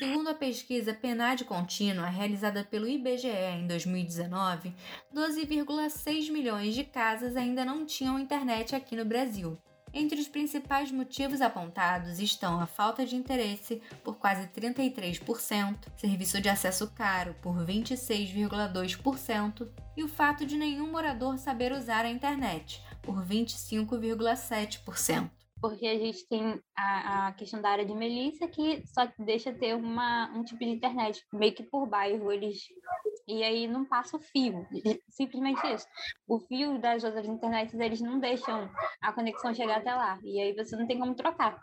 Segundo 0.00 0.30
a 0.30 0.34
pesquisa 0.34 0.94
PNAD 0.94 1.44
contínua 1.44 2.06
realizada 2.06 2.64
pelo 2.64 2.88
IBGE 2.88 3.28
em 3.28 3.66
2019, 3.66 4.74
12,6 5.14 6.30
milhões 6.30 6.74
de 6.74 6.84
casas 6.84 7.36
ainda 7.36 7.66
não 7.66 7.84
tinham 7.84 8.18
internet 8.18 8.74
aqui 8.74 8.96
no 8.96 9.04
Brasil. 9.04 9.58
Entre 9.92 10.18
os 10.18 10.26
principais 10.26 10.90
motivos 10.90 11.42
apontados 11.42 12.18
estão 12.18 12.58
a 12.58 12.66
falta 12.66 13.04
de 13.04 13.14
interesse, 13.14 13.82
por 14.02 14.16
quase 14.16 14.46
33%, 14.46 15.76
serviço 15.98 16.40
de 16.40 16.48
acesso 16.48 16.90
caro, 16.92 17.36
por 17.42 17.54
26,2%, 17.66 19.68
e 19.98 20.02
o 20.02 20.08
fato 20.08 20.46
de 20.46 20.56
nenhum 20.56 20.90
morador 20.90 21.36
saber 21.36 21.72
usar 21.72 22.06
a 22.06 22.10
internet, 22.10 22.82
por 23.02 23.22
25,7% 23.22 25.39
porque 25.60 25.86
a 25.86 25.98
gente 25.98 26.26
tem 26.26 26.60
a, 26.76 27.28
a, 27.28 27.32
questão 27.32 27.60
da 27.60 27.70
área 27.70 27.84
de 27.84 27.94
Melissa 27.94 28.48
que 28.48 28.82
só 28.86 29.08
deixa 29.18 29.52
ter 29.52 29.74
uma, 29.74 30.30
um 30.34 30.42
tipo 30.42 30.58
de 30.58 30.70
internet 30.70 31.24
meio 31.32 31.54
que 31.54 31.62
por 31.62 31.86
bairro 31.86 32.32
eles 32.32 32.64
e 33.28 33.42
aí 33.42 33.68
não 33.68 33.84
passa 33.84 34.16
o 34.16 34.20
fio 34.20 34.66
simplesmente 35.08 35.60
isso. 35.72 35.86
O 36.26 36.40
fio 36.40 36.78
das 36.80 37.04
outras 37.04 37.26
internets 37.26 37.78
eles 37.78 38.00
não 38.00 38.18
deixam 38.18 38.70
a 39.00 39.12
conexão 39.12 39.54
chegar 39.54 39.78
até 39.78 39.94
lá 39.94 40.18
e 40.22 40.40
aí 40.40 40.54
você 40.54 40.76
não 40.76 40.86
tem 40.86 40.98
como 40.98 41.14
trocar. 41.14 41.60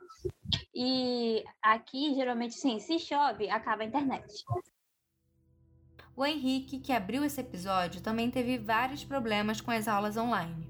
E 0.74 1.44
aqui 1.62 2.14
geralmente 2.14 2.54
sim 2.54 2.80
se 2.80 3.00
chove 3.00 3.50
acaba 3.50 3.84
a 3.84 3.86
internet. 3.86 4.44
O 6.16 6.26
Henrique 6.26 6.80
que 6.80 6.92
abriu 6.92 7.24
esse 7.24 7.42
episódio 7.42 8.02
também 8.02 8.32
teve 8.32 8.58
vários 8.58 9.04
problemas 9.04 9.62
com 9.62 9.72
as 9.72 9.88
aulas 9.88 10.18
online 10.18 10.67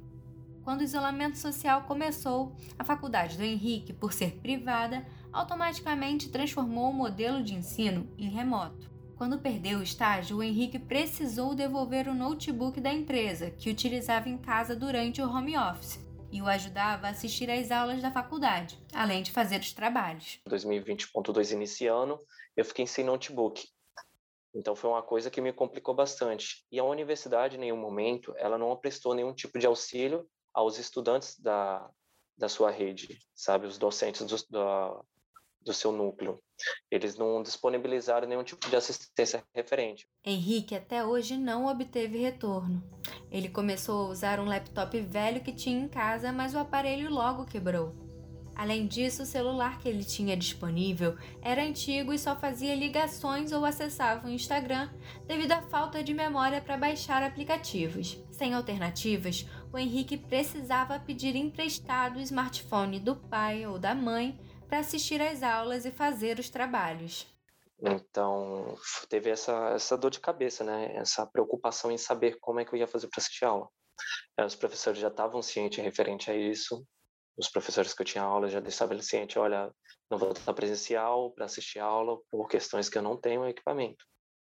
quando 0.67 0.81
o 0.81 0.83
isolamento 0.83 1.37
social 1.37 1.83
começou, 1.83 2.53
a 2.77 2.83
faculdade 2.83 3.37
do 3.37 3.43
Henrique, 3.45 3.93
por 3.93 4.11
ser 4.11 4.33
privada, 4.41 5.07
automaticamente 5.31 6.29
transformou 6.29 6.89
o 6.89 6.93
modelo 6.93 7.41
de 7.41 7.55
ensino 7.55 8.13
em 8.17 8.27
remoto. 8.27 8.91
Quando 9.15 9.39
perdeu 9.39 9.79
o 9.79 9.81
estágio, 9.81 10.35
o 10.35 10.43
Henrique 10.43 10.77
precisou 10.77 11.55
devolver 11.55 12.09
o 12.09 12.13
notebook 12.13 12.81
da 12.81 12.91
empresa, 12.91 13.49
que 13.49 13.69
utilizava 13.69 14.27
em 14.27 14.37
casa 14.37 14.75
durante 14.75 15.21
o 15.21 15.29
home 15.29 15.57
office, 15.57 16.05
e 16.29 16.41
o 16.41 16.47
ajudava 16.47 17.07
a 17.07 17.11
assistir 17.11 17.49
às 17.49 17.71
aulas 17.71 18.01
da 18.01 18.11
faculdade, 18.11 18.77
além 18.93 19.23
de 19.23 19.31
fazer 19.31 19.61
os 19.61 19.71
trabalhos. 19.71 20.41
2020.2 20.49 21.53
iniciando, 21.53 22.19
eu 22.57 22.65
fiquei 22.65 22.85
sem 22.85 23.05
notebook. 23.05 23.69
Então 24.53 24.75
foi 24.75 24.89
uma 24.89 25.01
coisa 25.01 25.31
que 25.31 25.39
me 25.39 25.53
complicou 25.53 25.95
bastante. 25.95 26.65
E 26.69 26.77
a 26.77 26.83
universidade, 26.83 27.55
em 27.55 27.59
nenhum 27.59 27.77
momento, 27.77 28.33
ela 28.35 28.57
não 28.57 28.75
prestou 28.75 29.15
nenhum 29.15 29.33
tipo 29.33 29.57
de 29.57 29.65
auxílio 29.65 30.27
aos 30.57 30.79
estudantes 30.79 31.39
da, 31.39 31.87
da 32.35 32.49
sua 32.49 32.71
rede, 32.71 33.19
sabe, 33.35 33.67
os 33.67 33.77
docentes 33.77 34.25
do, 34.25 34.35
do, 34.49 35.05
do 35.61 35.71
seu 35.71 35.91
núcleo. 35.91 36.41
Eles 36.89 37.15
não 37.15 37.43
disponibilizaram 37.43 38.27
nenhum 38.27 38.43
tipo 38.43 38.67
de 38.67 38.75
assistência 38.75 39.43
referente. 39.53 40.09
Henrique 40.25 40.73
até 40.73 41.05
hoje 41.05 41.37
não 41.37 41.67
obteve 41.67 42.17
retorno. 42.17 42.81
Ele 43.29 43.49
começou 43.49 44.07
a 44.07 44.09
usar 44.09 44.39
um 44.39 44.45
laptop 44.45 44.99
velho 44.99 45.43
que 45.43 45.53
tinha 45.53 45.79
em 45.79 45.87
casa, 45.87 46.31
mas 46.31 46.55
o 46.55 46.57
aparelho 46.57 47.11
logo 47.11 47.45
quebrou. 47.45 48.07
Além 48.57 48.87
disso, 48.87 49.21
o 49.21 49.25
celular 49.25 49.77
que 49.77 49.87
ele 49.87 50.03
tinha 50.03 50.35
disponível 50.35 51.15
era 51.43 51.63
antigo 51.63 52.11
e 52.11 52.17
só 52.17 52.35
fazia 52.35 52.73
ligações 52.73 53.51
ou 53.51 53.63
acessava 53.63 54.27
o 54.27 54.31
Instagram 54.31 54.89
devido 55.27 55.51
à 55.51 55.61
falta 55.61 56.03
de 56.03 56.11
memória 56.11 56.59
para 56.59 56.75
baixar 56.75 57.21
aplicativos. 57.21 58.17
Sem 58.31 58.55
alternativas, 58.55 59.45
o 59.71 59.77
Henrique 59.77 60.17
precisava 60.17 60.99
pedir 60.99 61.35
emprestado 61.35 62.17
o 62.17 62.21
smartphone 62.21 62.99
do 62.99 63.15
pai 63.15 63.65
ou 63.65 63.77
da 63.77 63.93
mãe 63.93 64.39
para 64.67 64.79
assistir 64.79 65.21
às 65.21 65.43
aulas 65.43 65.85
e 65.85 65.91
fazer 65.91 66.39
os 66.39 66.49
trabalhos. 66.49 67.27
Então, 67.79 68.75
teve 69.07 69.29
essa, 69.29 69.69
essa 69.69 69.97
dor 69.97 70.09
de 70.09 70.19
cabeça, 70.19 70.63
né? 70.63 70.95
Essa 70.95 71.25
preocupação 71.27 71.91
em 71.91 71.97
saber 71.97 72.37
como 72.39 72.59
é 72.59 72.65
que 72.65 72.73
eu 72.73 72.79
ia 72.79 72.87
fazer 72.87 73.07
para 73.07 73.19
assistir 73.21 73.45
a 73.45 73.49
aula. 73.49 73.69
Os 74.45 74.55
professores 74.55 74.99
já 74.99 75.07
estavam 75.07 75.41
cientes 75.41 75.83
referente 75.83 76.29
a 76.29 76.35
isso, 76.35 76.85
os 77.37 77.49
professores 77.49 77.93
que 77.93 78.01
eu 78.01 78.05
tinha 78.05 78.23
aula 78.23 78.49
já 78.49 78.59
estavam 78.59 78.99
cientes, 78.99 79.37
olha, 79.37 79.71
não 80.09 80.17
vou 80.17 80.31
estar 80.31 80.53
presencial 80.53 81.31
para 81.31 81.45
assistir 81.45 81.79
aula 81.79 82.17
por 82.31 82.47
questões 82.47 82.89
que 82.89 82.97
eu 82.97 83.01
não 83.01 83.15
tenho 83.15 83.47
equipamento. 83.47 84.03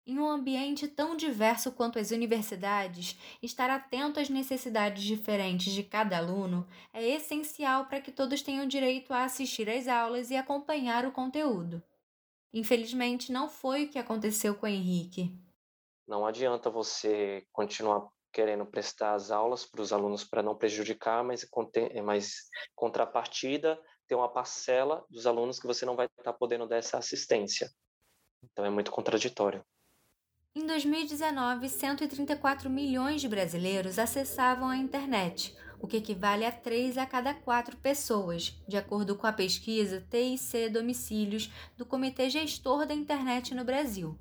Em 0.07 0.19
um 0.19 0.29
ambiente 0.29 0.87
tão 0.87 1.15
diverso 1.15 1.71
quanto 1.71 1.97
as 1.97 2.11
universidades, 2.11 3.17
estar 3.41 3.71
atento 3.71 4.19
às 4.19 4.29
necessidades 4.29 5.01
diferentes 5.01 5.73
de 5.73 5.81
cada 5.81 6.19
aluno 6.19 6.67
é 6.93 7.03
essencial 7.03 7.87
para 7.87 7.99
que 7.99 8.11
todos 8.11 8.43
tenham 8.43 8.67
direito 8.67 9.11
a 9.11 9.23
assistir 9.23 9.67
às 9.67 9.87
aulas 9.87 10.29
e 10.29 10.35
acompanhar 10.35 11.07
o 11.07 11.11
conteúdo. 11.11 11.81
Infelizmente, 12.53 13.31
não 13.31 13.49
foi 13.49 13.85
o 13.85 13.89
que 13.89 13.97
aconteceu 13.97 14.53
com 14.53 14.67
o 14.67 14.69
Henrique. 14.69 15.35
Não 16.07 16.23
adianta 16.23 16.69
você 16.69 17.43
continuar 17.51 18.07
querendo 18.31 18.63
prestar 18.63 19.15
as 19.15 19.31
aulas 19.31 19.65
para 19.65 19.81
os 19.81 19.91
alunos 19.91 20.23
para 20.23 20.43
não 20.43 20.55
prejudicar, 20.55 21.23
mas, 21.23 21.49
mas 22.03 22.43
contrapartida 22.75 23.81
tem 24.07 24.15
uma 24.15 24.31
parcela 24.31 25.03
dos 25.09 25.25
alunos 25.25 25.59
que 25.59 25.65
você 25.65 25.83
não 25.83 25.95
vai 25.95 26.05
estar 26.05 26.33
podendo 26.33 26.67
dar 26.67 26.77
essa 26.77 26.99
assistência. 26.99 27.71
Então 28.43 28.63
é 28.63 28.69
muito 28.69 28.91
contraditório. 28.91 29.65
Em 30.57 30.65
2019, 30.65 31.67
134 31.67 32.69
milhões 32.69 33.19
de 33.19 33.27
brasileiros 33.27 33.99
acessavam 33.99 34.69
a 34.69 34.77
internet, 34.77 35.53
o 35.81 35.85
que 35.85 35.97
equivale 35.97 36.45
a 36.45 36.51
3 36.51 36.97
a 36.97 37.05
cada 37.05 37.33
4 37.33 37.75
pessoas, 37.75 38.57
de 38.65 38.77
acordo 38.77 39.17
com 39.17 39.27
a 39.27 39.33
pesquisa 39.33 40.07
TIC 40.09 40.69
Domicílios 40.69 41.51
do 41.75 41.85
Comitê 41.85 42.29
Gestor 42.29 42.85
da 42.85 42.93
Internet 42.93 43.53
no 43.53 43.65
Brasil. 43.65 44.17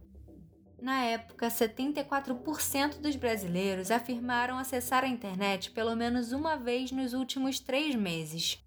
Na 0.82 1.04
época, 1.04 1.46
74% 1.46 2.98
dos 2.98 3.14
brasileiros 3.14 3.92
afirmaram 3.92 4.58
acessar 4.58 5.04
a 5.04 5.08
internet 5.08 5.70
pelo 5.70 5.94
menos 5.94 6.32
uma 6.32 6.56
vez 6.56 6.90
nos 6.90 7.14
últimos 7.14 7.60
três 7.60 7.94
meses. 7.94 8.63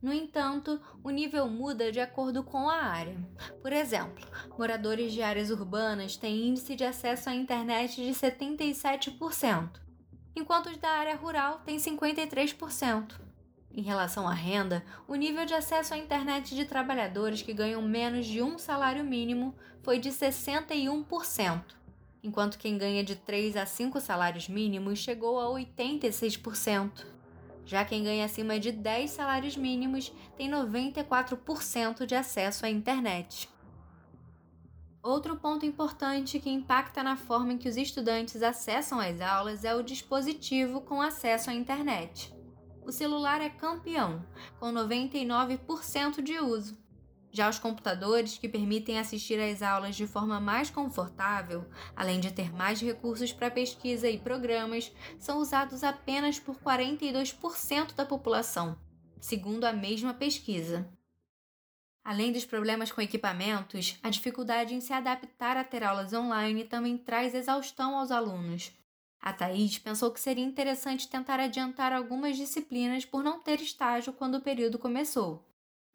No 0.00 0.12
entanto, 0.12 0.80
o 1.02 1.10
nível 1.10 1.48
muda 1.48 1.90
de 1.90 1.98
acordo 1.98 2.44
com 2.44 2.68
a 2.68 2.76
área. 2.76 3.18
Por 3.60 3.72
exemplo, 3.72 4.24
moradores 4.56 5.12
de 5.12 5.22
áreas 5.22 5.50
urbanas 5.50 6.16
têm 6.16 6.48
índice 6.48 6.76
de 6.76 6.84
acesso 6.84 7.28
à 7.28 7.34
internet 7.34 7.96
de 7.96 8.10
77%, 8.10 9.70
enquanto 10.36 10.66
os 10.66 10.76
da 10.76 10.90
área 10.90 11.16
rural 11.16 11.60
têm 11.64 11.78
53%. 11.78 13.28
Em 13.72 13.82
relação 13.82 14.26
à 14.26 14.32
renda, 14.32 14.84
o 15.06 15.14
nível 15.14 15.44
de 15.44 15.54
acesso 15.54 15.94
à 15.94 15.98
internet 15.98 16.54
de 16.54 16.64
trabalhadores 16.64 17.42
que 17.42 17.52
ganham 17.52 17.82
menos 17.82 18.26
de 18.26 18.40
um 18.40 18.56
salário 18.56 19.04
mínimo 19.04 19.54
foi 19.82 19.98
de 19.98 20.10
61%, 20.10 21.62
enquanto 22.22 22.58
quem 22.58 22.78
ganha 22.78 23.02
de 23.02 23.16
3 23.16 23.56
a 23.56 23.66
5 23.66 24.00
salários 24.00 24.48
mínimos 24.48 25.00
chegou 25.00 25.40
a 25.40 25.46
86%. 25.60 27.17
Já 27.68 27.84
quem 27.84 28.02
ganha 28.02 28.24
acima 28.24 28.58
de 28.58 28.72
10 28.72 29.10
salários 29.10 29.54
mínimos 29.54 30.10
tem 30.38 30.50
94% 30.50 32.06
de 32.06 32.14
acesso 32.14 32.64
à 32.64 32.70
internet. 32.70 33.46
Outro 35.02 35.36
ponto 35.36 35.66
importante 35.66 36.40
que 36.40 36.48
impacta 36.48 37.02
na 37.02 37.14
forma 37.14 37.52
em 37.52 37.58
que 37.58 37.68
os 37.68 37.76
estudantes 37.76 38.42
acessam 38.42 38.98
as 38.98 39.20
aulas 39.20 39.64
é 39.64 39.74
o 39.74 39.82
dispositivo 39.82 40.80
com 40.80 41.02
acesso 41.02 41.50
à 41.50 41.52
internet. 41.52 42.34
O 42.86 42.90
celular 42.90 43.42
é 43.42 43.50
campeão, 43.50 44.24
com 44.58 44.72
99% 44.72 46.22
de 46.22 46.38
uso. 46.40 46.74
Já 47.30 47.48
os 47.48 47.58
computadores, 47.58 48.38
que 48.38 48.48
permitem 48.48 48.98
assistir 48.98 49.38
às 49.38 49.62
aulas 49.62 49.94
de 49.94 50.06
forma 50.06 50.40
mais 50.40 50.70
confortável, 50.70 51.66
além 51.94 52.20
de 52.20 52.32
ter 52.32 52.52
mais 52.52 52.80
recursos 52.80 53.32
para 53.32 53.50
pesquisa 53.50 54.08
e 54.08 54.18
programas, 54.18 54.90
são 55.18 55.38
usados 55.38 55.84
apenas 55.84 56.38
por 56.38 56.56
42% 56.56 57.94
da 57.94 58.06
população, 58.06 58.78
segundo 59.20 59.64
a 59.64 59.72
mesma 59.72 60.14
pesquisa. 60.14 60.88
Além 62.02 62.32
dos 62.32 62.46
problemas 62.46 62.90
com 62.90 63.02
equipamentos, 63.02 63.98
a 64.02 64.08
dificuldade 64.08 64.74
em 64.74 64.80
se 64.80 64.94
adaptar 64.94 65.58
a 65.58 65.64
ter 65.64 65.84
aulas 65.84 66.14
online 66.14 66.64
também 66.64 66.96
traz 66.96 67.34
exaustão 67.34 67.98
aos 67.98 68.10
alunos. 68.10 68.72
A 69.20 69.34
Thaís 69.34 69.76
pensou 69.76 70.10
que 70.10 70.20
seria 70.20 70.44
interessante 70.44 71.08
tentar 71.08 71.38
adiantar 71.38 71.92
algumas 71.92 72.38
disciplinas 72.38 73.04
por 73.04 73.22
não 73.22 73.40
ter 73.40 73.60
estágio 73.60 74.14
quando 74.14 74.36
o 74.36 74.40
período 74.40 74.78
começou 74.78 75.47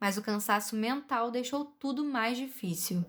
mas 0.03 0.17
o 0.17 0.21
cansaço 0.21 0.75
mental 0.75 1.31
deixou 1.31 1.63
tudo 1.79 2.03
mais 2.03 2.37
difícil. 2.37 3.05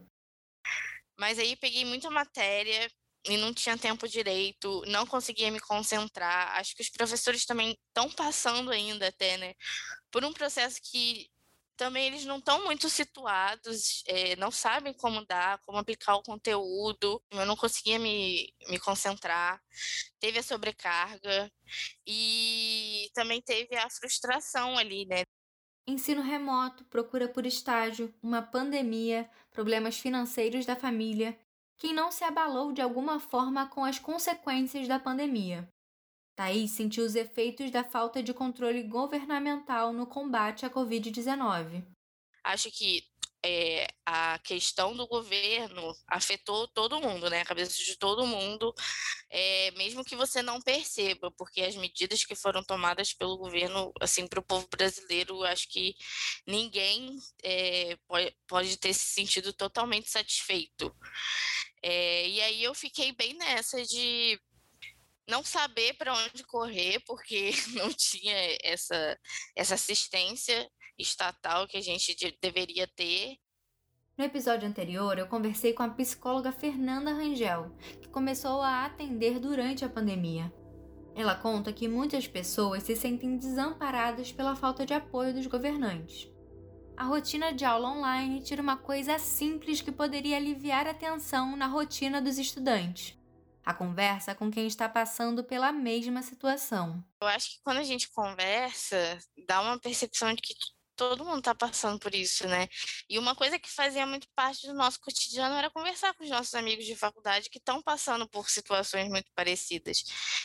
Mas 1.18 1.40
aí 1.40 1.56
peguei 1.56 1.84
muita 1.84 2.08
matéria 2.08 2.88
e 3.26 3.36
não 3.36 3.52
tinha 3.52 3.76
tempo 3.76 4.06
direito, 4.06 4.80
não 4.86 5.04
conseguia 5.04 5.50
me 5.50 5.58
concentrar. 5.58 6.56
Acho 6.56 6.72
que 6.76 6.82
os 6.82 6.88
professores 6.88 7.44
também 7.44 7.76
estão 7.88 8.08
passando 8.12 8.70
ainda 8.70 9.08
até, 9.08 9.36
né, 9.36 9.54
por 10.08 10.24
um 10.24 10.32
processo 10.32 10.78
que 10.84 11.28
também 11.76 12.06
eles 12.06 12.24
não 12.24 12.38
estão 12.38 12.64
muito 12.64 12.88
situados, 12.88 14.04
é, 14.06 14.36
não 14.36 14.52
sabem 14.52 14.94
como 14.94 15.26
dar, 15.26 15.58
como 15.62 15.78
aplicar 15.78 16.14
o 16.14 16.22
conteúdo. 16.22 17.20
Eu 17.32 17.44
não 17.44 17.56
conseguia 17.56 17.98
me, 17.98 18.54
me 18.68 18.78
concentrar. 18.78 19.60
Teve 20.20 20.38
a 20.38 20.44
sobrecarga 20.44 21.50
e 22.06 23.10
também 23.14 23.42
teve 23.42 23.74
a 23.76 23.90
frustração 23.90 24.78
ali, 24.78 25.04
né? 25.06 25.24
Ensino 25.86 26.22
remoto, 26.22 26.84
procura 26.84 27.28
por 27.28 27.46
estágio, 27.46 28.12
uma 28.22 28.42
pandemia, 28.42 29.28
problemas 29.50 29.98
financeiros 29.98 30.64
da 30.64 30.76
família. 30.76 31.38
Quem 31.76 31.92
não 31.92 32.10
se 32.10 32.24
abalou 32.24 32.72
de 32.72 32.80
alguma 32.80 33.18
forma 33.20 33.66
com 33.66 33.84
as 33.84 33.98
consequências 33.98 34.88
da 34.88 34.98
pandemia? 34.98 35.68
Thaís 36.36 36.72
sentiu 36.72 37.04
os 37.04 37.14
efeitos 37.14 37.70
da 37.70 37.84
falta 37.84 38.22
de 38.22 38.34
controle 38.34 38.82
governamental 38.82 39.92
no 39.92 40.06
combate 40.06 40.66
à 40.66 40.70
Covid-19. 40.70 41.84
Acho 42.42 42.70
que 42.70 43.04
é, 43.44 43.86
a 44.06 44.38
questão 44.38 44.96
do 44.96 45.06
governo 45.06 45.94
afetou 46.08 46.66
todo 46.68 47.00
mundo, 47.00 47.28
né? 47.28 47.42
A 47.42 47.44
cabeça 47.44 47.76
de 47.76 47.96
todo 47.96 48.26
mundo, 48.26 48.74
é, 49.28 49.70
mesmo 49.72 50.02
que 50.02 50.16
você 50.16 50.40
não 50.40 50.62
perceba, 50.62 51.30
porque 51.32 51.60
as 51.60 51.76
medidas 51.76 52.24
que 52.24 52.34
foram 52.34 52.64
tomadas 52.64 53.12
pelo 53.12 53.36
governo, 53.36 53.92
assim, 54.00 54.26
para 54.26 54.40
o 54.40 54.44
povo 54.44 54.66
brasileiro, 54.68 55.44
acho 55.44 55.68
que 55.68 55.94
ninguém 56.46 57.18
é, 57.42 57.98
pode, 58.08 58.34
pode 58.46 58.76
ter 58.78 58.94
se 58.94 59.06
sentido 59.12 59.52
totalmente 59.52 60.10
satisfeito. 60.10 60.94
e 61.82 62.40
aí 62.40 62.64
eu 62.64 62.74
fiquei 62.74 63.12
bem 63.12 63.34
nessa 63.34 63.84
de 63.84 64.40
não 65.28 65.44
saber 65.44 65.94
para 65.94 66.14
onde 66.14 66.44
correr, 66.44 67.00
porque 67.06 67.50
não 67.74 67.92
tinha 67.92 68.34
essa, 68.62 69.18
essa 69.54 69.74
assistência 69.74 70.70
estatal 70.98 71.66
que 71.66 71.76
a 71.76 71.80
gente 71.80 72.14
de, 72.14 72.36
deveria 72.40 72.86
ter. 72.86 73.36
No 74.16 74.24
episódio 74.24 74.68
anterior, 74.68 75.18
eu 75.18 75.26
conversei 75.26 75.72
com 75.72 75.82
a 75.82 75.88
psicóloga 75.88 76.52
Fernanda 76.52 77.12
Rangel, 77.12 77.74
que 78.00 78.08
começou 78.08 78.62
a 78.62 78.84
atender 78.84 79.40
durante 79.40 79.84
a 79.84 79.88
pandemia. 79.88 80.52
Ela 81.16 81.34
conta 81.34 81.72
que 81.72 81.88
muitas 81.88 82.26
pessoas 82.26 82.82
se 82.82 82.94
sentem 82.96 83.36
desamparadas 83.36 84.32
pela 84.32 84.56
falta 84.56 84.84
de 84.84 84.94
apoio 84.94 85.34
dos 85.34 85.46
governantes. 85.46 86.28
A 86.96 87.04
rotina 87.04 87.52
de 87.52 87.64
aula 87.64 87.90
online 87.90 88.40
tira 88.40 88.62
uma 88.62 88.76
coisa 88.76 89.18
simples 89.18 89.80
que 89.80 89.90
poderia 89.90 90.36
aliviar 90.36 90.86
a 90.86 90.94
tensão 90.94 91.56
na 91.56 91.66
rotina 91.66 92.22
dos 92.22 92.38
estudantes. 92.38 93.18
A 93.64 93.74
conversa 93.74 94.34
com 94.34 94.50
quem 94.50 94.66
está 94.66 94.88
passando 94.88 95.42
pela 95.42 95.72
mesma 95.72 96.22
situação. 96.22 97.04
Eu 97.20 97.26
acho 97.28 97.50
que 97.50 97.62
quando 97.64 97.78
a 97.78 97.82
gente 97.82 98.10
conversa, 98.10 99.18
dá 99.46 99.60
uma 99.60 99.78
percepção 99.78 100.32
de 100.34 100.42
que 100.42 100.54
todo 100.96 101.24
mundo 101.24 101.38
está 101.38 101.54
passando 101.54 101.98
por 101.98 102.14
isso, 102.14 102.46
né? 102.48 102.68
E 103.08 103.18
uma 103.18 103.34
coisa 103.34 103.58
que 103.58 103.70
fazia 103.70 104.06
muito 104.06 104.28
parte 104.34 104.66
do 104.66 104.74
nosso 104.74 105.00
cotidiano 105.00 105.54
era 105.56 105.70
conversar 105.70 106.14
com 106.14 106.24
os 106.24 106.30
nossos 106.30 106.54
amigos 106.54 106.84
de 106.86 106.96
faculdade 106.96 107.50
que 107.50 107.58
estão 107.58 107.82
passando 107.82 108.28
por 108.28 108.48
situações 108.50 109.08
muito 109.08 109.30
parecidas. 109.34 110.04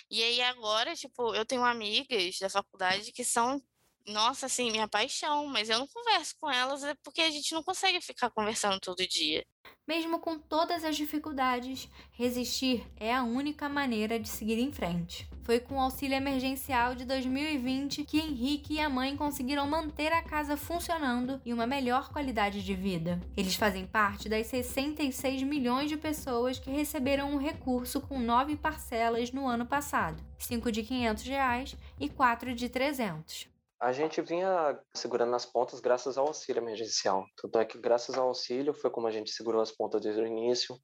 E 0.10 0.24
aí 0.24 0.42
agora, 0.42 0.96
tipo, 0.96 1.34
eu 1.36 1.46
tenho 1.46 1.64
amigas 1.64 2.38
da 2.40 2.50
faculdade 2.50 3.12
que 3.12 3.24
são 3.24 3.62
nossa, 4.08 4.48
assim, 4.48 4.72
minha 4.72 4.88
paixão, 4.88 5.46
mas 5.48 5.70
eu 5.70 5.80
não 5.80 5.88
converso 5.88 6.36
com 6.40 6.50
elas 6.50 6.84
é 6.84 6.96
porque 7.04 7.22
a 7.22 7.30
gente 7.30 7.54
não 7.54 7.64
consegue 7.64 8.02
ficar 8.02 8.30
conversando 8.30 8.80
todo 8.80 9.08
dia. 9.08 9.46
Mesmo 9.88 10.20
com 10.20 10.38
todas 10.38 10.84
as 10.84 10.96
dificuldades, 10.96 11.90
resistir 12.12 12.86
é 12.96 13.14
a 13.14 13.24
única 13.24 13.68
maneira 13.68 14.20
de 14.20 14.30
seguir 14.30 14.60
em 14.60 14.72
frente. 14.72 15.28
Foi 15.44 15.60
com 15.60 15.78
o 15.78 15.80
auxílio 15.80 16.16
emergencial 16.16 16.94
de 16.94 17.06
2020 17.06 18.06
que 18.06 18.20
Henrique 18.20 18.76
e 18.76 18.80
a 18.80 18.88
mãe 18.88 19.18
conseguiram 19.18 19.66
manter 19.66 20.14
a 20.14 20.22
casa 20.22 20.56
funcionando 20.56 21.42
e 21.44 21.52
uma 21.52 21.66
melhor 21.66 22.10
qualidade 22.10 22.64
de 22.64 22.76
vida. 22.76 23.20
Eles 23.36 23.56
fazem 23.56 23.88
parte 23.88 24.30
das 24.30 24.46
66 24.46 25.42
milhões 25.42 25.90
de 25.90 25.98
pessoas 25.98 26.60
que 26.60 26.70
receberam 26.70 27.32
um 27.32 27.38
recurso 27.38 28.00
com 28.00 28.20
nove 28.20 28.56
parcelas 28.56 29.32
no 29.32 29.48
ano 29.48 29.66
passado: 29.66 30.24
5 30.38 30.72
de 30.72 30.84
500 30.84 31.24
reais 31.24 31.76
e 32.00 32.08
4 32.08 32.54
de 32.54 32.70
300. 32.70 33.59
A 33.80 33.94
gente 33.94 34.22
vinha 34.22 34.78
segurando 34.94 35.34
as 35.34 35.46
pontas 35.46 35.80
graças 35.80 36.18
ao 36.18 36.28
auxílio 36.28 36.62
emergencial. 36.62 37.26
Tanto 37.42 37.60
é 37.60 37.66
que, 37.66 37.80
graças 37.80 38.18
ao 38.18 38.28
auxílio, 38.28 38.74
foi 38.74 38.90
como 38.92 39.08
a 39.08 39.12
gente 39.12 39.32
segurou 39.32 39.62
as 39.62 39.72
pontas 39.72 40.02
desde 40.02 40.22
o 40.22 40.28
início. 40.28 40.76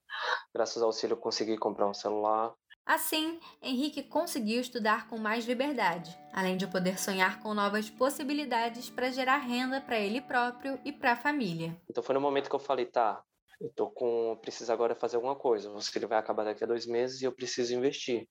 Graças 0.53 0.81
ao 0.81 0.87
auxílio, 0.87 1.15
eu 1.15 1.19
consegui 1.19 1.57
comprar 1.57 1.89
um 1.89 1.93
celular. 1.93 2.53
Assim, 2.85 3.37
Henrique 3.61 4.03
conseguiu 4.03 4.61
estudar 4.61 5.09
com 5.09 5.17
mais 5.17 5.45
liberdade, 5.45 6.17
além 6.31 6.55
de 6.55 6.67
poder 6.67 6.97
sonhar 6.97 7.41
com 7.41 7.53
novas 7.53 7.89
possibilidades 7.89 8.89
para 8.89 9.11
gerar 9.11 9.37
renda 9.39 9.81
para 9.81 9.99
ele 9.99 10.21
próprio 10.21 10.79
e 10.85 10.93
para 10.93 11.13
a 11.13 11.17
família. 11.17 11.75
Então, 11.89 12.01
foi 12.01 12.15
no 12.15 12.21
momento 12.21 12.49
que 12.49 12.55
eu 12.55 12.59
falei: 12.59 12.85
tá, 12.85 13.21
eu 13.59 13.73
tô 13.75 13.89
com. 13.89 14.37
Preciso 14.41 14.71
agora 14.71 14.95
fazer 14.95 15.17
alguma 15.17 15.35
coisa. 15.35 15.69
O 15.69 15.73
auxílio 15.73 16.07
vai 16.07 16.17
acabar 16.17 16.45
daqui 16.45 16.63
a 16.63 16.67
dois 16.67 16.85
meses 16.85 17.21
e 17.21 17.25
eu 17.25 17.35
preciso 17.35 17.73
investir. 17.73 18.25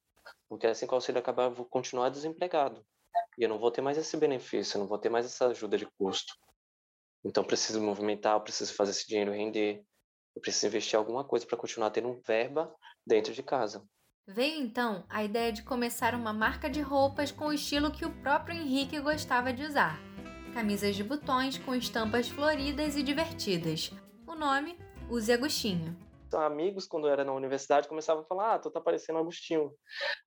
Porque 0.48 0.66
assim 0.66 0.86
que 0.86 0.92
o 0.92 0.94
auxílio 0.94 1.18
acabar, 1.18 1.44
eu 1.44 1.54
vou 1.54 1.66
continuar 1.66 2.08
desempregado. 2.08 2.82
E 3.38 3.42
eu 3.42 3.48
não 3.48 3.58
vou 3.58 3.70
ter 3.70 3.80
mais 3.80 3.98
esse 3.98 4.16
benefício, 4.16 4.76
eu 4.76 4.80
não 4.80 4.88
vou 4.88 4.98
ter 4.98 5.08
mais 5.08 5.26
essa 5.26 5.48
ajuda 5.48 5.76
de 5.76 5.86
custo. 5.98 6.34
Então 7.24 7.42
preciso 7.42 7.80
movimentar, 7.80 8.34
eu 8.34 8.40
preciso 8.40 8.74
fazer 8.74 8.92
esse 8.92 9.06
dinheiro 9.06 9.32
render, 9.32 9.84
eu 10.36 10.42
preciso 10.42 10.66
investir 10.66 10.98
alguma 10.98 11.24
coisa 11.24 11.46
para 11.46 11.56
continuar 11.56 11.90
tendo 11.90 12.20
verba 12.26 12.74
dentro 13.06 13.32
de 13.32 13.42
casa. 13.42 13.86
Veio 14.26 14.62
então 14.62 15.04
a 15.08 15.22
ideia 15.22 15.52
de 15.52 15.62
começar 15.62 16.14
uma 16.14 16.32
marca 16.32 16.68
de 16.68 16.80
roupas 16.80 17.30
com 17.30 17.46
o 17.46 17.52
estilo 17.52 17.90
que 17.90 18.04
o 18.04 18.14
próprio 18.22 18.56
Henrique 18.56 18.98
gostava 19.00 19.52
de 19.52 19.64
usar. 19.64 19.98
Camisas 20.54 20.94
de 20.94 21.04
botões 21.04 21.58
com 21.58 21.74
estampas 21.74 22.28
floridas 22.28 22.96
e 22.96 23.02
divertidas. 23.02 23.90
O 24.26 24.34
nome, 24.34 24.78
Use 25.10 25.32
Agostinho 25.32 25.96
amigos, 26.32 26.86
quando 26.86 27.06
eu 27.06 27.12
era 27.12 27.24
na 27.24 27.32
universidade, 27.32 27.88
começavam 27.88 28.22
a 28.22 28.26
falar: 28.26 28.54
ah, 28.54 28.58
tu 28.58 28.70
tá 28.70 28.80
parecendo 28.80 29.18
Agostinho, 29.18 29.72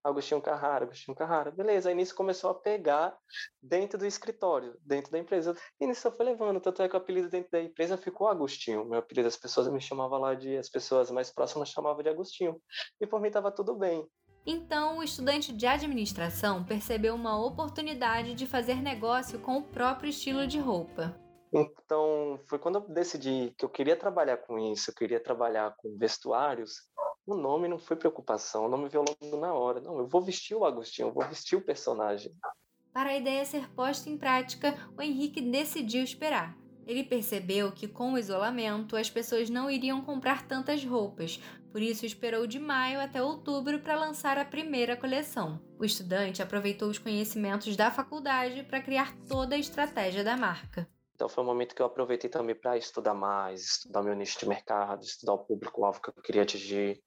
Agostinho 0.03 0.41
Carrara, 0.41 0.85
Agostinho 0.85 1.15
Carrara. 1.15 1.51
Beleza, 1.51 1.89
aí 1.89 1.95
nisso 1.95 2.15
começou 2.15 2.49
a 2.49 2.55
pegar 2.55 3.17
dentro 3.61 3.97
do 3.97 4.05
escritório, 4.05 4.77
dentro 4.81 5.11
da 5.11 5.19
empresa. 5.19 5.55
E 5.79 5.87
nisso 5.87 6.07
eu 6.07 6.11
fui 6.11 6.25
levando, 6.25 6.59
tanto 6.59 6.81
é 6.81 6.89
que 6.89 6.95
o 6.95 6.97
apelido 6.97 7.29
dentro 7.29 7.51
da 7.51 7.61
empresa 7.61 7.97
ficou 7.97 8.27
Agostinho. 8.27 8.85
Meu 8.85 8.99
apelido, 8.99 9.27
as 9.27 9.37
pessoas 9.37 9.67
me 9.67 9.81
chamavam 9.81 10.19
lá 10.19 10.33
de, 10.33 10.57
as 10.57 10.69
pessoas 10.69 11.09
mais 11.11 11.31
próximas 11.31 11.69
chamavam 11.69 12.03
de 12.03 12.09
Agostinho. 12.09 12.61
E 13.01 13.07
por 13.07 13.19
mim 13.19 13.31
tava 13.31 13.51
tudo 13.51 13.75
bem. 13.75 14.07
Então, 14.45 14.99
o 14.99 15.03
estudante 15.03 15.51
de 15.51 15.67
administração 15.67 16.63
percebeu 16.63 17.13
uma 17.15 17.37
oportunidade 17.37 18.33
de 18.33 18.45
fazer 18.45 18.81
negócio 18.81 19.39
com 19.39 19.57
o 19.57 19.63
próprio 19.63 20.09
estilo 20.09 20.47
de 20.47 20.57
roupa. 20.57 21.26
Então, 21.61 22.39
foi 22.47 22.59
quando 22.59 22.75
eu 22.75 22.81
decidi 22.89 23.53
que 23.57 23.65
eu 23.65 23.69
queria 23.69 23.95
trabalhar 23.95 24.37
com 24.37 24.57
isso, 24.57 24.91
eu 24.91 24.95
queria 24.95 25.19
trabalhar 25.19 25.75
com 25.77 25.97
vestuários. 25.97 26.73
O 27.25 27.35
nome 27.35 27.67
não 27.67 27.77
foi 27.77 27.97
preocupação, 27.97 28.65
o 28.65 28.69
nome 28.69 28.89
veio 28.89 29.03
logo 29.03 29.37
na 29.37 29.53
hora. 29.53 29.81
Não, 29.81 29.97
eu 29.97 30.07
vou 30.07 30.21
vestir 30.21 30.55
o 30.55 30.65
Agostinho, 30.65 31.09
eu 31.09 31.13
vou 31.13 31.27
vestir 31.27 31.57
o 31.57 31.61
personagem. 31.61 32.33
Para 32.93 33.09
a 33.09 33.17
ideia 33.17 33.45
ser 33.45 33.69
posta 33.73 34.09
em 34.09 34.17
prática, 34.17 34.73
o 34.97 35.01
Henrique 35.01 35.41
decidiu 35.41 36.03
esperar. 36.03 36.57
Ele 36.87 37.03
percebeu 37.03 37.71
que 37.71 37.85
com 37.85 38.13
o 38.13 38.17
isolamento 38.17 38.95
as 38.95 39.09
pessoas 39.09 39.49
não 39.49 39.69
iriam 39.69 40.01
comprar 40.01 40.47
tantas 40.47 40.85
roupas, 40.85 41.37
por 41.69 41.81
isso 41.81 42.05
esperou 42.05 42.47
de 42.47 42.57
maio 42.57 43.01
até 43.01 43.21
outubro 43.21 43.79
para 43.81 43.99
lançar 43.99 44.37
a 44.37 44.45
primeira 44.45 44.95
coleção. 44.95 45.61
O 45.77 45.83
estudante 45.83 46.41
aproveitou 46.41 46.89
os 46.89 46.97
conhecimentos 46.97 47.75
da 47.75 47.91
faculdade 47.91 48.63
para 48.63 48.81
criar 48.81 49.13
toda 49.27 49.55
a 49.55 49.59
estratégia 49.59 50.23
da 50.23 50.37
marca. 50.37 50.89
Então 51.17 51.27
foi 51.27 51.43
um 51.43 51.47
momento 51.47 51.73
que 51.73 51.81
eu 51.81 51.85
aproveitei 51.87 52.29
também 52.29 52.53
para 52.53 52.77
estudar 52.77 53.15
mais, 53.15 53.61
estudar 53.63 54.03
meu 54.03 54.15
nicho 54.15 54.37
de 54.37 54.47
mercado, 54.47 55.03
estudar 55.03 55.33
o 55.33 55.43
público-alvo 55.43 55.99
que 55.99 56.09
eu 56.09 56.13
queria 56.21 56.43
atingir, 56.43 57.01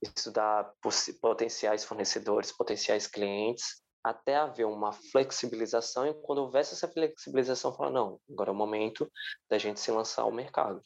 estudar 0.00 0.72
potenciais 1.20 1.84
fornecedores, 1.84 2.52
potenciais 2.52 3.08
clientes 3.08 3.82
até 4.04 4.36
haver 4.36 4.66
uma 4.66 4.92
flexibilização, 4.92 6.06
e 6.06 6.14
quando 6.22 6.42
houvesse 6.42 6.74
essa 6.74 6.86
flexibilização, 6.86 7.74
falar, 7.74 7.90
não, 7.90 8.20
agora 8.30 8.50
é 8.50 8.52
o 8.52 8.56
momento 8.56 9.10
da 9.50 9.56
gente 9.56 9.80
se 9.80 9.90
lançar 9.90 10.22
ao 10.22 10.30
mercado. 10.30 10.84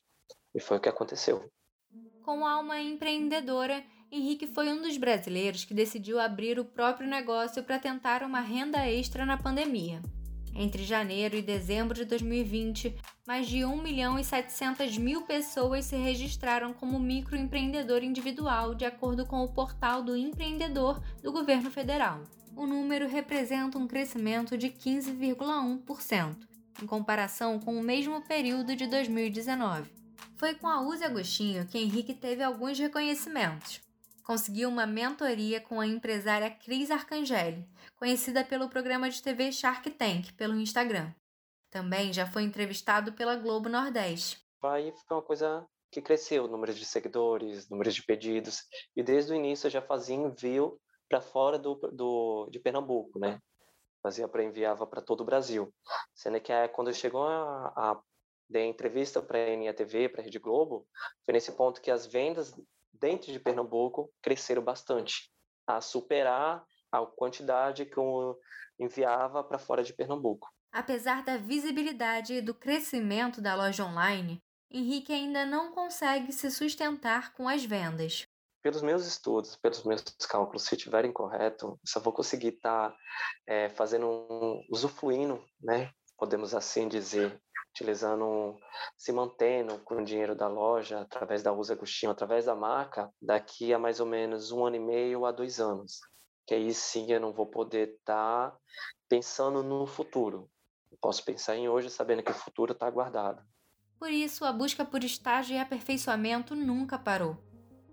E 0.54 0.60
foi 0.60 0.76
o 0.76 0.80
que 0.80 0.88
aconteceu. 0.88 1.50
Com 2.22 2.46
alma 2.46 2.80
empreendedora, 2.80 3.84
Henrique 4.10 4.46
foi 4.46 4.68
um 4.68 4.80
dos 4.80 4.96
brasileiros 4.96 5.64
que 5.64 5.74
decidiu 5.74 6.20
abrir 6.20 6.60
o 6.60 6.64
próprio 6.64 7.08
negócio 7.08 7.62
para 7.64 7.78
tentar 7.78 8.22
uma 8.22 8.40
renda 8.40 8.88
extra 8.88 9.26
na 9.26 9.36
pandemia. 9.36 10.00
Entre 10.54 10.84
janeiro 10.84 11.36
e 11.36 11.42
dezembro 11.42 11.94
de 11.94 12.04
2020, 12.04 12.94
mais 13.26 13.46
de 13.46 13.64
1 13.64 13.82
milhão 13.82 14.18
e 14.18 14.24
700 14.24 14.98
mil 14.98 15.22
pessoas 15.22 15.84
se 15.84 15.96
registraram 15.96 16.72
como 16.72 16.98
microempreendedor 16.98 18.02
individual, 18.02 18.74
de 18.74 18.84
acordo 18.84 19.24
com 19.24 19.42
o 19.42 19.52
portal 19.52 20.02
do 20.02 20.16
empreendedor 20.16 21.00
do 21.22 21.30
governo 21.30 21.70
federal 21.70 22.22
o 22.58 22.66
número 22.66 23.06
representa 23.06 23.78
um 23.78 23.86
crescimento 23.86 24.58
de 24.58 24.68
15,1%, 24.68 26.36
em 26.82 26.86
comparação 26.86 27.60
com 27.60 27.78
o 27.78 27.82
mesmo 27.82 28.20
período 28.22 28.74
de 28.74 28.88
2019. 28.88 29.88
Foi 30.36 30.54
com 30.54 30.66
a 30.66 30.80
Use 30.80 31.04
Agostinho 31.04 31.66
que 31.66 31.78
Henrique 31.78 32.12
teve 32.12 32.42
alguns 32.42 32.76
reconhecimentos. 32.76 33.80
Conseguiu 34.28 34.68
uma 34.68 34.86
mentoria 34.86 35.58
com 35.58 35.80
a 35.80 35.86
empresária 35.86 36.50
Cris 36.50 36.90
Arcangeli, 36.90 37.66
conhecida 37.96 38.44
pelo 38.44 38.68
programa 38.68 39.08
de 39.08 39.22
TV 39.22 39.50
Shark 39.50 39.88
Tank 39.92 40.34
pelo 40.34 40.60
Instagram. 40.60 41.14
Também 41.70 42.12
já 42.12 42.26
foi 42.26 42.42
entrevistado 42.42 43.14
pela 43.14 43.36
Globo 43.36 43.70
Nordeste. 43.70 44.38
Aí 44.62 44.92
foi 44.92 45.16
uma 45.16 45.22
coisa 45.22 45.66
que 45.90 46.02
cresceu, 46.02 46.46
número 46.46 46.74
de 46.74 46.84
seguidores, 46.84 47.70
número 47.70 47.90
de 47.90 48.02
pedidos, 48.04 48.64
e 48.94 49.02
desde 49.02 49.32
o 49.32 49.34
início 49.34 49.66
eu 49.66 49.70
já 49.70 49.80
fazia 49.80 50.16
envio 50.16 50.78
para 51.08 51.22
fora 51.22 51.58
do, 51.58 51.76
do, 51.90 52.50
de 52.50 52.60
Pernambuco, 52.60 53.18
né? 53.18 53.40
Fazia 54.02 54.28
para 54.28 54.44
enviava 54.44 54.86
para 54.86 55.00
todo 55.00 55.22
o 55.22 55.24
Brasil. 55.24 55.72
Sendo 56.14 56.38
que 56.38 56.52
é, 56.52 56.68
quando 56.68 56.92
chegou 56.92 57.22
a, 57.22 57.72
a 57.74 58.02
dar 58.46 58.60
entrevista 58.60 59.22
para 59.22 59.38
a 59.38 59.48
NTV, 59.48 60.10
para 60.10 60.20
a 60.20 60.24
Rede 60.24 60.38
Globo, 60.38 60.86
foi 61.24 61.32
nesse 61.32 61.50
ponto 61.52 61.80
que 61.80 61.90
as 61.90 62.06
vendas 62.06 62.54
dentro 63.00 63.32
de 63.32 63.40
Pernambuco 63.40 64.12
cresceram 64.22 64.62
bastante, 64.62 65.32
a 65.66 65.80
superar 65.80 66.64
a 66.90 67.04
quantidade 67.04 67.84
que 67.84 67.98
eu 67.98 68.38
enviava 68.78 69.42
para 69.44 69.58
fora 69.58 69.82
de 69.82 69.92
Pernambuco. 69.92 70.48
Apesar 70.72 71.22
da 71.22 71.36
visibilidade 71.36 72.34
e 72.34 72.42
do 72.42 72.54
crescimento 72.54 73.40
da 73.40 73.54
loja 73.54 73.84
online, 73.84 74.42
Henrique 74.70 75.12
ainda 75.12 75.46
não 75.46 75.72
consegue 75.72 76.32
se 76.32 76.50
sustentar 76.50 77.32
com 77.34 77.48
as 77.48 77.64
vendas 77.64 78.26
pelos 78.62 78.82
meus 78.82 79.06
estudos, 79.06 79.56
pelos 79.56 79.82
meus 79.84 80.02
cálculos, 80.28 80.64
se 80.64 80.74
estiverem 80.74 81.12
correto, 81.12 81.78
só 81.84 82.00
vou 82.00 82.12
conseguir 82.12 82.48
estar 82.48 82.90
tá, 82.90 82.96
é, 83.46 83.68
fazendo 83.70 84.06
um, 84.06 84.62
usufruindo, 84.70 85.42
né? 85.60 85.90
Podemos 86.18 86.54
assim 86.54 86.88
dizer, 86.88 87.40
utilizando, 87.78 88.56
se 88.96 89.12
mantendo 89.12 89.78
com 89.80 89.96
o 89.96 90.04
dinheiro 90.04 90.34
da 90.34 90.48
loja, 90.48 91.00
através 91.00 91.42
da 91.42 91.52
Usa 91.52 91.74
Agostinho, 91.74 92.12
através 92.12 92.44
da 92.44 92.54
marca, 92.54 93.10
daqui 93.22 93.72
a 93.72 93.78
mais 93.78 94.00
ou 94.00 94.06
menos 94.06 94.50
um 94.50 94.66
ano 94.66 94.76
e 94.76 94.80
meio 94.80 95.24
a 95.24 95.32
dois 95.32 95.60
anos. 95.60 96.00
Que 96.46 96.54
aí 96.54 96.74
sim 96.74 97.10
eu 97.12 97.20
não 97.20 97.32
vou 97.32 97.46
poder 97.46 97.94
estar 98.00 98.50
tá 98.50 98.56
pensando 99.08 99.62
no 99.62 99.86
futuro. 99.86 100.50
Posso 101.00 101.24
pensar 101.24 101.56
em 101.56 101.68
hoje 101.68 101.90
sabendo 101.90 102.22
que 102.22 102.30
o 102.30 102.34
futuro 102.34 102.72
está 102.72 102.90
guardado. 102.90 103.42
Por 103.98 104.10
isso, 104.10 104.44
a 104.44 104.52
busca 104.52 104.84
por 104.84 105.04
estágio 105.04 105.54
e 105.54 105.58
aperfeiçoamento 105.58 106.54
nunca 106.54 106.98
parou. 106.98 107.36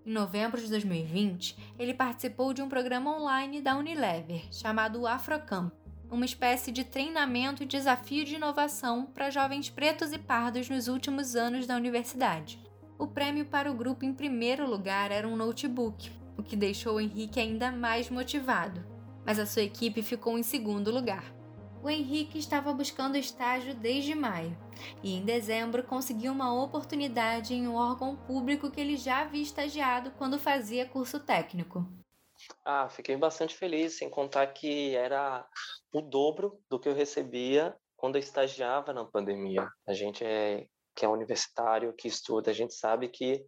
Em 0.04 0.12
novembro 0.12 0.60
de 0.60 0.68
2020, 0.68 1.74
ele 1.78 1.92
participou 1.92 2.52
de 2.52 2.62
um 2.62 2.68
programa 2.68 3.10
online 3.16 3.60
da 3.60 3.76
Unilever 3.76 4.46
chamado 4.52 5.04
Afrocamp, 5.06 5.72
uma 6.10 6.24
espécie 6.24 6.70
de 6.70 6.84
treinamento 6.84 7.62
e 7.62 7.66
desafio 7.66 8.24
de 8.24 8.34
inovação 8.34 9.06
para 9.06 9.30
jovens 9.30 9.70
pretos 9.70 10.12
e 10.12 10.18
pardos 10.18 10.68
nos 10.68 10.88
últimos 10.88 11.34
anos 11.34 11.66
da 11.66 11.76
universidade. 11.76 12.58
O 12.98 13.06
prêmio 13.06 13.44
para 13.46 13.70
o 13.70 13.74
grupo 13.74 14.04
em 14.04 14.14
primeiro 14.14 14.68
lugar 14.68 15.10
era 15.10 15.28
um 15.28 15.36
notebook, 15.36 16.10
o 16.36 16.42
que 16.42 16.56
deixou 16.56 16.96
o 16.96 17.00
Henrique 17.00 17.40
ainda 17.40 17.70
mais 17.70 18.08
motivado, 18.08 18.84
mas 19.24 19.38
a 19.38 19.46
sua 19.46 19.62
equipe 19.62 20.02
ficou 20.02 20.38
em 20.38 20.42
segundo 20.42 20.90
lugar 20.90 21.36
o 21.86 21.90
Henrique 21.90 22.36
estava 22.36 22.72
buscando 22.72 23.16
estágio 23.16 23.72
desde 23.72 24.12
maio 24.12 24.58
e, 25.04 25.14
em 25.14 25.24
dezembro, 25.24 25.84
conseguiu 25.84 26.32
uma 26.32 26.52
oportunidade 26.52 27.54
em 27.54 27.68
um 27.68 27.76
órgão 27.76 28.16
público 28.16 28.68
que 28.72 28.80
ele 28.80 28.96
já 28.96 29.20
havia 29.20 29.40
estagiado 29.40 30.10
quando 30.18 30.36
fazia 30.36 30.84
curso 30.84 31.20
técnico. 31.20 31.86
Ah, 32.64 32.88
fiquei 32.88 33.16
bastante 33.16 33.54
feliz, 33.54 33.94
sem 33.94 34.10
contar 34.10 34.48
que 34.48 34.96
era 34.96 35.46
o 35.98 36.02
dobro 36.02 36.60
do 36.68 36.78
que 36.78 36.88
eu 36.88 36.94
recebia 36.94 37.74
quando 37.96 38.16
eu 38.16 38.20
estagiava 38.20 38.92
na 38.92 39.04
pandemia. 39.04 39.68
A 39.86 39.94
gente 39.94 40.24
é 40.24 40.66
que 40.94 41.04
é 41.04 41.08
universitário, 41.08 41.92
que 41.92 42.08
estuda, 42.08 42.50
a 42.50 42.54
gente 42.54 42.72
sabe 42.72 43.08
que 43.08 43.44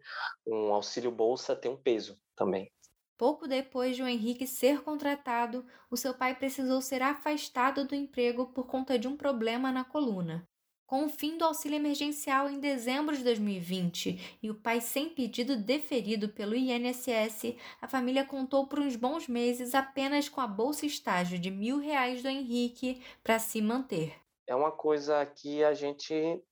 um 0.46 0.72
auxílio 0.72 1.10
bolsa 1.10 1.56
tem 1.56 1.70
um 1.70 1.80
peso 1.80 2.18
também. 2.36 2.70
Pouco 3.16 3.48
depois 3.48 3.96
de 3.96 4.02
o 4.02 4.06
Henrique 4.06 4.46
ser 4.46 4.82
contratado, 4.82 5.66
o 5.90 5.96
seu 5.96 6.14
pai 6.14 6.34
precisou 6.34 6.82
ser 6.82 7.00
afastado 7.00 7.86
do 7.86 7.94
emprego 7.94 8.52
por 8.52 8.66
conta 8.66 8.98
de 8.98 9.08
um 9.08 9.16
problema 9.16 9.72
na 9.72 9.82
coluna. 9.82 10.46
Com 10.88 11.04
o 11.04 11.08
fim 11.10 11.36
do 11.36 11.44
auxílio 11.44 11.76
emergencial 11.76 12.48
em 12.48 12.58
dezembro 12.58 13.14
de 13.14 13.22
2020 13.22 14.38
e 14.42 14.50
o 14.50 14.54
pai 14.54 14.80
sem 14.80 15.10
pedido 15.10 15.54
deferido 15.54 16.30
pelo 16.30 16.56
INSS, 16.56 17.54
a 17.78 17.86
família 17.86 18.24
contou 18.24 18.66
por 18.66 18.78
uns 18.78 18.96
bons 18.96 19.28
meses 19.28 19.74
apenas 19.74 20.30
com 20.30 20.40
a 20.40 20.46
bolsa 20.46 20.86
estágio 20.86 21.38
de 21.38 21.50
mil 21.50 21.78
reais 21.78 22.22
do 22.22 22.28
Henrique 22.28 23.02
para 23.22 23.38
se 23.38 23.60
manter. 23.60 24.14
É 24.46 24.54
uma 24.54 24.72
coisa 24.72 25.26
que 25.26 25.62
a 25.62 25.74
gente 25.74 26.42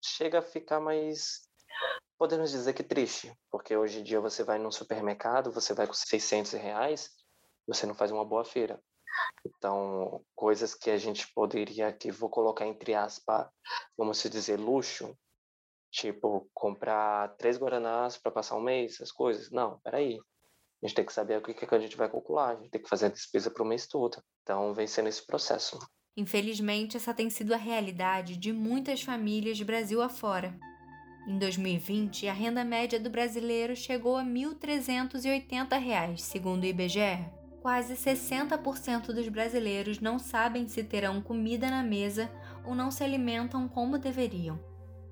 chega 0.00 0.38
a 0.38 0.42
ficar 0.42 0.78
mais 0.78 1.50
podemos 2.16 2.52
dizer 2.52 2.72
que 2.72 2.84
triste, 2.84 3.36
porque 3.50 3.76
hoje 3.76 3.98
em 3.98 4.04
dia 4.04 4.20
você 4.20 4.44
vai 4.44 4.60
num 4.60 4.70
supermercado, 4.70 5.50
você 5.50 5.74
vai 5.74 5.88
com 5.88 5.92
600 5.92 6.52
reais, 6.52 7.10
você 7.66 7.84
não 7.84 7.96
faz 7.96 8.12
uma 8.12 8.24
boa 8.24 8.44
feira. 8.44 8.80
Então, 9.46 10.24
coisas 10.34 10.74
que 10.74 10.90
a 10.90 10.98
gente 10.98 11.26
poderia, 11.32 11.92
que 11.92 12.10
vou 12.10 12.28
colocar 12.28 12.66
entre 12.66 12.94
aspas, 12.94 13.48
vamos 13.96 14.22
dizer, 14.22 14.58
luxo, 14.58 15.16
tipo, 15.90 16.48
comprar 16.52 17.36
três 17.36 17.58
guaranás 17.58 18.16
para 18.16 18.32
passar 18.32 18.56
um 18.56 18.62
mês, 18.62 18.94
essas 18.94 19.12
coisas. 19.12 19.50
Não, 19.50 19.78
peraí. 19.80 20.18
A 20.82 20.86
gente 20.86 20.96
tem 20.96 21.06
que 21.06 21.12
saber 21.12 21.38
o 21.38 21.42
que, 21.42 21.54
que 21.54 21.74
a 21.74 21.78
gente 21.78 21.96
vai 21.96 22.10
calcular, 22.10 22.50
a 22.50 22.54
gente 22.56 22.70
tem 22.70 22.82
que 22.82 22.88
fazer 22.88 23.06
a 23.06 23.10
despesa 23.10 23.50
para 23.50 23.62
o 23.62 23.66
mês 23.66 23.86
todo. 23.86 24.22
Então, 24.42 24.74
vem 24.74 24.86
sendo 24.86 25.08
esse 25.08 25.24
processo. 25.24 25.78
Infelizmente, 26.16 26.96
essa 26.96 27.12
tem 27.12 27.28
sido 27.28 27.52
a 27.52 27.58
realidade 27.58 28.36
de 28.36 28.52
muitas 28.52 29.02
famílias 29.02 29.56
de 29.56 29.64
Brasil 29.64 30.00
afora. 30.02 30.58
Em 31.26 31.38
2020, 31.38 32.28
a 32.28 32.32
renda 32.32 32.64
média 32.64 33.00
do 33.00 33.10
brasileiro 33.10 33.74
chegou 33.74 34.16
a 34.16 34.22
R$ 34.22 34.30
1.380, 34.30 36.16
segundo 36.18 36.62
o 36.62 36.66
IBGE. 36.66 37.35
Quase 37.66 37.94
60% 37.94 39.06
dos 39.06 39.28
brasileiros 39.28 39.98
não 39.98 40.20
sabem 40.20 40.68
se 40.68 40.84
terão 40.84 41.20
comida 41.20 41.68
na 41.68 41.82
mesa 41.82 42.30
ou 42.64 42.76
não 42.76 42.92
se 42.92 43.02
alimentam 43.02 43.66
como 43.66 43.98
deveriam. 43.98 44.56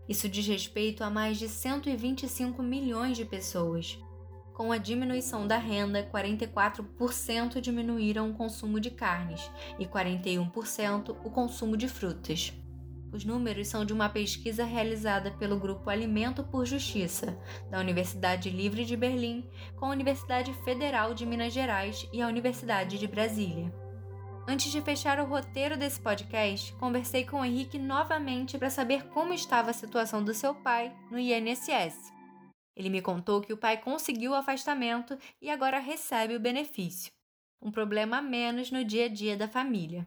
Isso 0.08 0.28
diz 0.28 0.46
respeito 0.46 1.02
a 1.02 1.10
mais 1.10 1.36
de 1.36 1.48
125 1.48 2.62
milhões 2.62 3.16
de 3.16 3.24
pessoas. 3.24 3.98
Com 4.52 4.70
a 4.70 4.78
diminuição 4.78 5.48
da 5.48 5.58
renda, 5.58 6.08
44% 6.12 7.60
diminuíram 7.60 8.30
o 8.30 8.34
consumo 8.34 8.78
de 8.78 8.92
carnes 8.92 9.50
e 9.76 9.84
41% 9.84 11.16
o 11.24 11.30
consumo 11.30 11.76
de 11.76 11.88
frutas. 11.88 12.52
Os 13.14 13.24
números 13.24 13.68
são 13.68 13.84
de 13.84 13.92
uma 13.92 14.08
pesquisa 14.08 14.64
realizada 14.64 15.30
pelo 15.30 15.56
grupo 15.56 15.88
Alimento 15.88 16.42
por 16.42 16.66
Justiça, 16.66 17.38
da 17.70 17.78
Universidade 17.78 18.50
Livre 18.50 18.84
de 18.84 18.96
Berlim, 18.96 19.48
com 19.76 19.86
a 19.86 19.90
Universidade 19.90 20.52
Federal 20.64 21.14
de 21.14 21.24
Minas 21.24 21.52
Gerais 21.52 22.08
e 22.12 22.20
a 22.20 22.26
Universidade 22.26 22.98
de 22.98 23.06
Brasília. 23.06 23.72
Antes 24.48 24.72
de 24.72 24.82
fechar 24.82 25.20
o 25.20 25.26
roteiro 25.26 25.76
desse 25.76 26.00
podcast, 26.00 26.72
conversei 26.72 27.24
com 27.24 27.40
o 27.40 27.44
Henrique 27.44 27.78
novamente 27.78 28.58
para 28.58 28.68
saber 28.68 29.04
como 29.10 29.32
estava 29.32 29.70
a 29.70 29.74
situação 29.74 30.24
do 30.24 30.34
seu 30.34 30.52
pai 30.52 30.92
no 31.08 31.16
INSS. 31.16 32.12
Ele 32.74 32.90
me 32.90 33.00
contou 33.00 33.40
que 33.40 33.52
o 33.52 33.56
pai 33.56 33.76
conseguiu 33.76 34.32
o 34.32 34.34
afastamento 34.34 35.16
e 35.40 35.48
agora 35.50 35.78
recebe 35.78 36.34
o 36.34 36.40
benefício. 36.40 37.12
Um 37.62 37.70
problema 37.70 38.18
a 38.18 38.22
menos 38.22 38.72
no 38.72 38.84
dia 38.84 39.04
a 39.04 39.08
dia 39.08 39.36
da 39.36 39.46
família. 39.46 40.04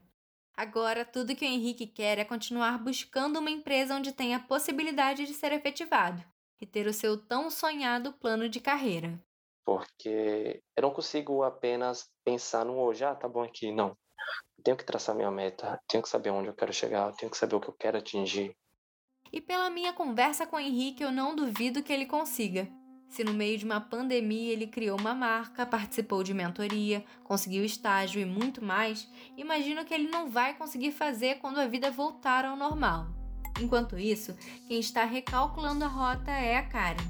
Agora, 0.57 1.05
tudo 1.05 1.35
que 1.35 1.45
o 1.45 1.47
Henrique 1.47 1.85
quer 1.85 2.17
é 2.17 2.25
continuar 2.25 2.83
buscando 2.83 3.37
uma 3.37 3.51
empresa 3.51 3.93
onde 3.93 4.11
tenha 4.11 4.37
a 4.37 4.43
possibilidade 4.43 5.27
de 5.27 5.33
ser 5.35 5.51
efetivado 5.51 6.23
e 6.59 6.65
ter 6.65 6.87
o 6.87 6.93
seu 6.93 7.15
tão 7.15 7.51
sonhado 7.51 8.11
plano 8.13 8.49
de 8.49 8.59
carreira. 8.59 9.21
Porque 9.63 10.63
eu 10.75 10.81
não 10.81 10.89
consigo 10.89 11.43
apenas 11.43 12.09
pensar 12.25 12.65
no 12.65 12.73
hoje, 12.79 13.05
ah, 13.05 13.13
tá 13.13 13.29
bom 13.29 13.43
aqui. 13.43 13.71
Não. 13.71 13.95
Eu 14.57 14.63
tenho 14.63 14.77
que 14.77 14.83
traçar 14.83 15.13
minha 15.13 15.29
meta, 15.29 15.79
tenho 15.87 16.01
que 16.01 16.09
saber 16.09 16.31
onde 16.31 16.47
eu 16.47 16.55
quero 16.55 16.73
chegar, 16.73 17.13
tenho 17.13 17.31
que 17.31 17.37
saber 17.37 17.55
o 17.55 17.61
que 17.61 17.69
eu 17.69 17.75
quero 17.77 17.99
atingir. 17.99 18.57
E 19.31 19.39
pela 19.39 19.69
minha 19.69 19.93
conversa 19.93 20.47
com 20.47 20.55
o 20.55 20.59
Henrique, 20.59 21.03
eu 21.03 21.11
não 21.11 21.35
duvido 21.35 21.83
que 21.83 21.93
ele 21.93 22.07
consiga. 22.07 22.67
Se 23.09 23.23
no 23.23 23.33
meio 23.33 23.57
de 23.57 23.65
uma 23.65 23.81
pandemia 23.81 24.51
ele 24.53 24.67
criou 24.67 24.99
uma 24.99 25.15
marca, 25.15 25.65
participou 25.65 26.23
de 26.23 26.33
mentoria, 26.33 27.03
conseguiu 27.23 27.63
estágio 27.63 28.21
e 28.21 28.25
muito 28.25 28.63
mais, 28.63 29.07
imagino 29.35 29.85
que 29.85 29.93
ele 29.93 30.09
não 30.09 30.29
vai 30.29 30.53
conseguir 30.53 30.91
fazer 30.91 31.39
quando 31.39 31.59
a 31.59 31.67
vida 31.67 31.89
voltar 31.89 32.45
ao 32.45 32.55
normal. 32.55 33.07
Enquanto 33.59 33.97
isso, 33.97 34.37
quem 34.67 34.79
está 34.79 35.03
recalculando 35.03 35.83
a 35.83 35.87
rota 35.87 36.31
é 36.31 36.57
a 36.57 36.67
Karen. 36.67 37.03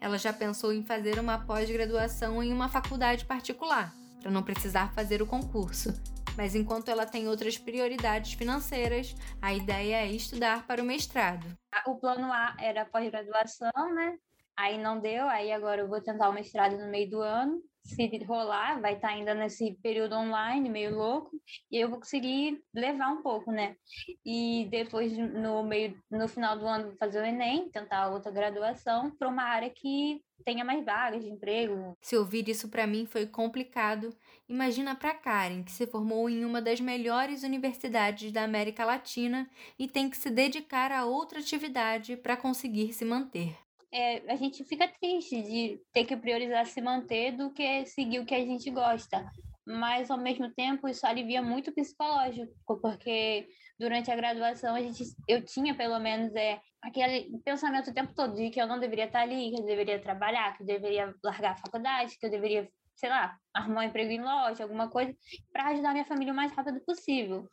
Ela 0.00 0.16
já 0.16 0.32
pensou 0.32 0.72
em 0.72 0.82
fazer 0.82 1.18
uma 1.18 1.38
pós-graduação 1.38 2.42
em 2.42 2.52
uma 2.52 2.70
faculdade 2.70 3.26
particular, 3.26 3.92
para 4.22 4.30
não 4.30 4.42
precisar 4.42 4.94
fazer 4.94 5.20
o 5.20 5.26
concurso. 5.26 5.92
Mas 6.36 6.54
enquanto 6.54 6.88
ela 6.88 7.04
tem 7.04 7.28
outras 7.28 7.58
prioridades 7.58 8.32
financeiras, 8.32 9.14
a 9.42 9.52
ideia 9.52 9.96
é 9.96 10.10
estudar 10.10 10.66
para 10.66 10.82
o 10.82 10.86
mestrado. 10.86 11.46
O 11.86 11.96
plano 11.96 12.32
A 12.32 12.56
era 12.58 12.86
pós-graduação, 12.86 13.94
né? 13.94 14.16
Aí 14.60 14.76
não 14.76 15.00
deu, 15.00 15.26
aí 15.26 15.50
agora 15.50 15.80
eu 15.80 15.88
vou 15.88 16.02
tentar 16.02 16.28
o 16.28 16.34
mestrado 16.34 16.76
no 16.76 16.90
meio 16.90 17.08
do 17.08 17.20
ano. 17.22 17.62
Se 17.82 18.06
rolar, 18.24 18.78
vai 18.78 18.92
estar 18.92 19.08
ainda 19.08 19.34
nesse 19.34 19.72
período 19.82 20.14
online, 20.14 20.68
meio 20.68 20.94
louco, 20.94 21.30
e 21.72 21.78
eu 21.78 21.88
vou 21.88 21.98
conseguir 21.98 22.62
levar 22.74 23.08
um 23.08 23.22
pouco, 23.22 23.50
né? 23.50 23.74
E 24.22 24.68
depois, 24.70 25.16
no 25.16 25.62
meio, 25.62 25.98
no 26.10 26.28
final 26.28 26.58
do 26.58 26.66
ano, 26.66 26.94
fazer 26.98 27.22
o 27.22 27.24
Enem, 27.24 27.70
tentar 27.70 28.10
outra 28.10 28.30
graduação 28.30 29.10
para 29.16 29.28
uma 29.28 29.44
área 29.44 29.70
que 29.70 30.22
tenha 30.44 30.62
mais 30.62 30.84
vagas 30.84 31.24
de 31.24 31.30
emprego. 31.30 31.96
Se 32.02 32.18
ouvir 32.18 32.46
isso 32.46 32.68
para 32.68 32.86
mim 32.86 33.06
foi 33.06 33.26
complicado, 33.26 34.14
imagina 34.46 34.94
para 34.94 35.14
Karen, 35.14 35.62
que 35.62 35.72
se 35.72 35.86
formou 35.86 36.28
em 36.28 36.44
uma 36.44 36.60
das 36.60 36.82
melhores 36.82 37.42
universidades 37.44 38.30
da 38.30 38.44
América 38.44 38.84
Latina 38.84 39.48
e 39.78 39.88
tem 39.88 40.10
que 40.10 40.18
se 40.18 40.28
dedicar 40.28 40.92
a 40.92 41.06
outra 41.06 41.38
atividade 41.38 42.14
para 42.14 42.36
conseguir 42.36 42.92
se 42.92 43.06
manter 43.06 43.56
é, 43.92 44.30
a 44.30 44.36
gente 44.36 44.64
fica 44.64 44.88
triste 44.88 45.42
de 45.42 45.80
ter 45.92 46.04
que 46.04 46.16
priorizar 46.16 46.66
se 46.66 46.80
manter 46.80 47.32
do 47.32 47.50
que 47.52 47.84
seguir 47.86 48.20
o 48.20 48.26
que 48.26 48.34
a 48.34 48.44
gente 48.44 48.70
gosta. 48.70 49.28
Mas, 49.66 50.10
ao 50.10 50.18
mesmo 50.18 50.52
tempo, 50.52 50.88
isso 50.88 51.06
alivia 51.06 51.42
muito 51.42 51.70
o 51.70 51.74
psicológico, 51.74 52.52
porque 52.80 53.46
durante 53.78 54.10
a 54.10 54.16
graduação 54.16 54.74
a 54.74 54.80
gente, 54.80 55.04
eu 55.28 55.44
tinha, 55.44 55.74
pelo 55.74 55.98
menos, 55.98 56.34
é, 56.34 56.60
aquele 56.82 57.38
pensamento 57.44 57.90
o 57.90 57.94
tempo 57.94 58.14
todo 58.14 58.34
de 58.34 58.50
que 58.50 58.60
eu 58.60 58.66
não 58.66 58.80
deveria 58.80 59.04
estar 59.06 59.20
ali, 59.20 59.50
que 59.50 59.60
eu 59.60 59.66
deveria 59.66 60.00
trabalhar, 60.00 60.56
que 60.56 60.62
eu 60.62 60.66
deveria 60.66 61.14
largar 61.22 61.52
a 61.52 61.56
faculdade, 61.56 62.16
que 62.18 62.26
eu 62.26 62.30
deveria, 62.30 62.68
sei 62.96 63.10
lá, 63.10 63.36
arrumar 63.54 63.82
um 63.82 63.84
emprego 63.84 64.10
em 64.10 64.22
loja, 64.22 64.64
alguma 64.64 64.88
coisa, 64.88 65.14
para 65.52 65.68
ajudar 65.68 65.92
minha 65.92 66.04
família 66.04 66.32
o 66.32 66.36
mais 66.36 66.52
rápido 66.52 66.80
possível. 66.80 67.48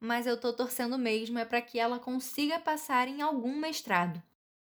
Mas 0.00 0.26
eu 0.26 0.40
tô 0.40 0.52
torcendo 0.52 0.98
mesmo 0.98 1.38
é 1.38 1.44
para 1.44 1.62
que 1.62 1.78
ela 1.78 1.98
consiga 1.98 2.58
passar 2.58 3.06
em 3.06 3.22
algum 3.22 3.54
mestrado. 3.54 4.20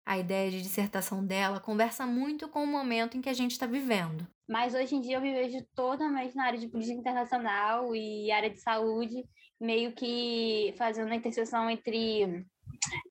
A 0.08 0.16
ideia 0.16 0.50
de 0.50 0.62
dissertação 0.62 1.22
dela 1.22 1.60
conversa 1.60 2.06
muito 2.06 2.48
com 2.48 2.64
o 2.64 2.66
momento 2.66 3.18
em 3.18 3.20
que 3.20 3.28
a 3.28 3.34
gente 3.34 3.50
está 3.50 3.66
vivendo. 3.66 4.26
Mas 4.48 4.72
hoje 4.74 4.94
em 4.94 5.02
dia 5.02 5.18
eu 5.18 5.20
me 5.20 5.34
vejo 5.34 5.58
mais 6.10 6.34
na 6.34 6.46
área 6.46 6.58
de 6.58 6.66
política 6.66 6.98
internacional 6.98 7.94
e 7.94 8.32
área 8.32 8.48
de 8.48 8.58
saúde, 8.58 9.22
meio 9.60 9.92
que 9.92 10.74
fazendo 10.78 11.12
a 11.12 11.14
interseção 11.14 11.68
entre 11.68 12.42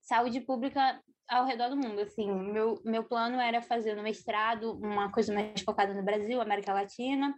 saúde 0.01 0.41
pública 0.41 0.99
ao 1.29 1.45
redor 1.45 1.69
do 1.69 1.77
mundo. 1.77 2.01
Assim, 2.01 2.31
meu, 2.31 2.81
meu 2.83 3.03
plano 3.03 3.39
era 3.39 3.61
fazer 3.61 3.95
no 3.95 4.01
mestrado 4.01 4.73
uma 4.81 5.11
coisa 5.11 5.31
mais 5.31 5.61
focada 5.61 5.93
no 5.93 6.01
Brasil, 6.01 6.41
América 6.41 6.73
Latina, 6.73 7.31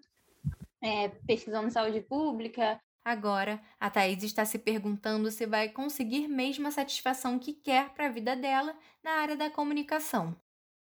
é, 0.81 1.09
pesquisando 1.27 1.69
saúde 1.69 1.99
pública, 1.99 2.79
Agora, 3.03 3.61
a 3.79 3.89
Thaís 3.89 4.23
está 4.23 4.45
se 4.45 4.59
perguntando 4.59 5.31
se 5.31 5.45
vai 5.45 5.69
conseguir 5.69 6.27
mesmo 6.27 6.67
a 6.67 6.71
satisfação 6.71 7.39
que 7.39 7.53
quer 7.53 7.89
para 7.93 8.07
a 8.07 8.11
vida 8.11 8.35
dela 8.35 8.77
na 9.03 9.11
área 9.21 9.35
da 9.35 9.49
comunicação. 9.49 10.39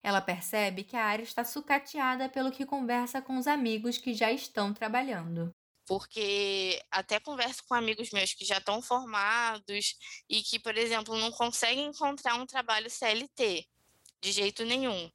Ela 0.04 0.22
percebe 0.22 0.84
que 0.84 0.96
a 0.96 1.06
área 1.06 1.24
está 1.24 1.44
sucateada 1.44 2.28
pelo 2.30 2.52
que 2.52 2.66
conversa 2.66 3.22
com 3.22 3.38
os 3.38 3.48
amigos 3.48 3.98
que 3.98 4.14
já 4.14 4.32
estão 4.32 4.74
trabalhando. 4.74 5.54
Porque 5.88 6.82
até 6.92 7.20
converso 7.20 7.64
com 7.68 7.74
amigos 7.76 8.12
meus 8.12 8.34
que 8.34 8.46
já 8.46 8.58
estão 8.58 8.82
formados 8.82 9.96
e 10.30 10.42
que, 10.42 10.60
por 10.60 10.78
exemplo, 10.78 11.18
não 11.18 11.32
conseguem 11.32 11.88
encontrar 11.88 12.36
um 12.36 12.46
trabalho 12.46 12.90
CLT 12.90 13.68
de 14.22 14.32
jeito 14.32 14.64
nenhum. 14.66 15.12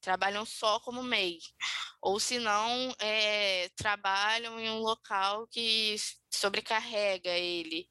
Trabalham 0.00 0.44
só 0.44 0.80
como 0.80 1.02
MEI. 1.02 1.38
Ou 2.02 2.18
se 2.18 2.38
não, 2.38 2.94
é, 2.98 3.68
trabalham 3.76 4.58
em 4.58 4.70
um 4.70 4.78
local 4.78 5.46
que 5.48 5.96
sobrecarrega 6.30 7.30
ele. 7.30 7.86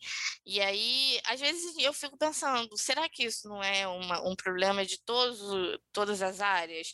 E 0.45 0.59
aí, 0.61 1.19
às 1.25 1.39
vezes 1.39 1.77
eu 1.77 1.93
fico 1.93 2.17
pensando, 2.17 2.75
será 2.77 3.07
que 3.09 3.25
isso 3.25 3.47
não 3.47 3.61
é 3.63 3.87
uma, 3.87 4.21
um 4.27 4.35
problema 4.35 4.85
de 4.85 4.97
todos, 5.03 5.39
todas 5.91 6.21
as 6.21 6.41
áreas? 6.41 6.93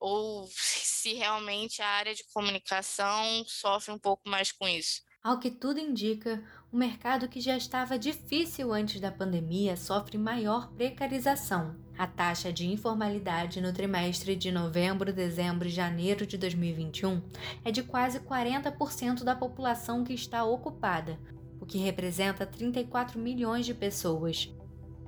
Ou 0.00 0.48
se 0.50 1.14
realmente 1.14 1.80
a 1.82 1.88
área 1.88 2.14
de 2.14 2.24
comunicação 2.32 3.44
sofre 3.46 3.92
um 3.92 3.98
pouco 3.98 4.28
mais 4.28 4.50
com 4.52 4.66
isso? 4.66 5.05
Ao 5.26 5.40
que 5.40 5.50
tudo 5.50 5.80
indica, 5.80 6.40
o 6.72 6.76
mercado 6.76 7.26
que 7.26 7.40
já 7.40 7.56
estava 7.56 7.98
difícil 7.98 8.72
antes 8.72 9.00
da 9.00 9.10
pandemia 9.10 9.76
sofre 9.76 10.16
maior 10.16 10.70
precarização. 10.74 11.74
A 11.98 12.06
taxa 12.06 12.52
de 12.52 12.68
informalidade 12.68 13.60
no 13.60 13.72
trimestre 13.72 14.36
de 14.36 14.52
novembro, 14.52 15.12
dezembro 15.12 15.66
e 15.66 15.72
janeiro 15.72 16.24
de 16.24 16.38
2021 16.38 17.20
é 17.64 17.72
de 17.72 17.82
quase 17.82 18.20
40% 18.20 19.24
da 19.24 19.34
população 19.34 20.04
que 20.04 20.14
está 20.14 20.44
ocupada, 20.44 21.18
o 21.60 21.66
que 21.66 21.78
representa 21.78 22.46
34 22.46 23.18
milhões 23.18 23.66
de 23.66 23.74
pessoas. 23.74 24.54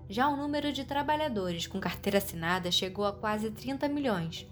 Já 0.09 0.27
o 0.27 0.37
número 0.37 0.73
de 0.73 0.83
trabalhadores 0.83 1.69
com 1.69 1.79
carteira 1.79 2.19
assinada 2.19 2.73
chegou 2.73 3.05
a 3.05 3.13
quase 3.13 3.53
30 3.53 3.89
milhões, 3.89 4.49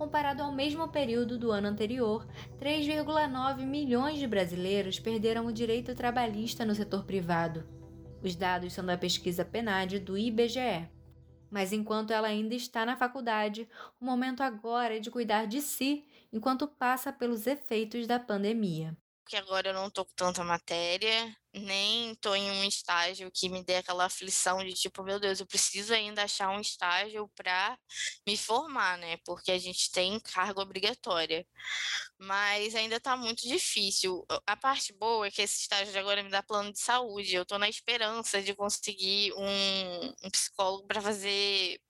Comparado 0.00 0.42
ao 0.42 0.50
mesmo 0.50 0.88
período 0.88 1.36
do 1.36 1.52
ano 1.52 1.68
anterior, 1.68 2.26
3,9 2.58 3.66
milhões 3.66 4.18
de 4.18 4.26
brasileiros 4.26 4.98
perderam 4.98 5.44
o 5.44 5.52
direito 5.52 5.94
trabalhista 5.94 6.64
no 6.64 6.74
setor 6.74 7.04
privado. 7.04 7.68
Os 8.22 8.34
dados 8.34 8.72
são 8.72 8.82
da 8.82 8.96
pesquisa 8.96 9.44
PNAD 9.44 9.98
do 9.98 10.16
IBGE. 10.16 10.88
Mas 11.50 11.70
enquanto 11.70 12.12
ela 12.12 12.28
ainda 12.28 12.54
está 12.54 12.86
na 12.86 12.96
faculdade, 12.96 13.68
o 14.00 14.04
momento 14.06 14.42
agora 14.42 14.96
é 14.96 15.00
de 15.00 15.10
cuidar 15.10 15.44
de 15.44 15.60
si 15.60 16.06
enquanto 16.32 16.66
passa 16.66 17.12
pelos 17.12 17.46
efeitos 17.46 18.06
da 18.06 18.18
pandemia 18.18 18.96
porque 19.30 19.36
agora 19.36 19.68
eu 19.68 19.74
não 19.74 19.88
tô 19.88 20.04
com 20.04 20.12
tanta 20.16 20.42
matéria, 20.42 21.36
nem 21.52 22.14
tô 22.16 22.34
em 22.34 22.50
um 22.50 22.64
estágio 22.64 23.30
que 23.32 23.48
me 23.48 23.64
dê 23.64 23.76
aquela 23.76 24.04
aflição 24.04 24.64
de 24.64 24.72
tipo, 24.74 25.02
meu 25.02 25.18
Deus, 25.18 25.40
eu 25.40 25.46
preciso 25.46 25.92
ainda 25.92 26.22
achar 26.22 26.50
um 26.50 26.60
estágio 26.60 27.28
para 27.34 27.78
me 28.26 28.36
formar, 28.36 28.98
né? 28.98 29.16
Porque 29.24 29.50
a 29.50 29.58
gente 29.58 29.90
tem 29.90 30.20
carga 30.20 30.60
obrigatória. 30.60 31.46
Mas 32.18 32.74
ainda 32.74 33.00
tá 33.00 33.16
muito 33.16 33.42
difícil. 33.48 34.24
A 34.46 34.56
parte 34.56 34.92
boa 34.92 35.26
é 35.26 35.30
que 35.30 35.42
esse 35.42 35.62
estágio 35.62 35.92
de 35.92 35.98
agora 35.98 36.22
me 36.22 36.30
dá 36.30 36.42
plano 36.42 36.72
de 36.72 36.80
saúde. 36.80 37.34
Eu 37.34 37.44
tô 37.44 37.58
na 37.58 37.68
esperança 37.68 38.40
de 38.40 38.54
conseguir 38.54 39.32
um, 39.34 40.14
um 40.24 40.30
psicólogo 40.30 40.86
para 40.86 41.00
fazer 41.00 41.80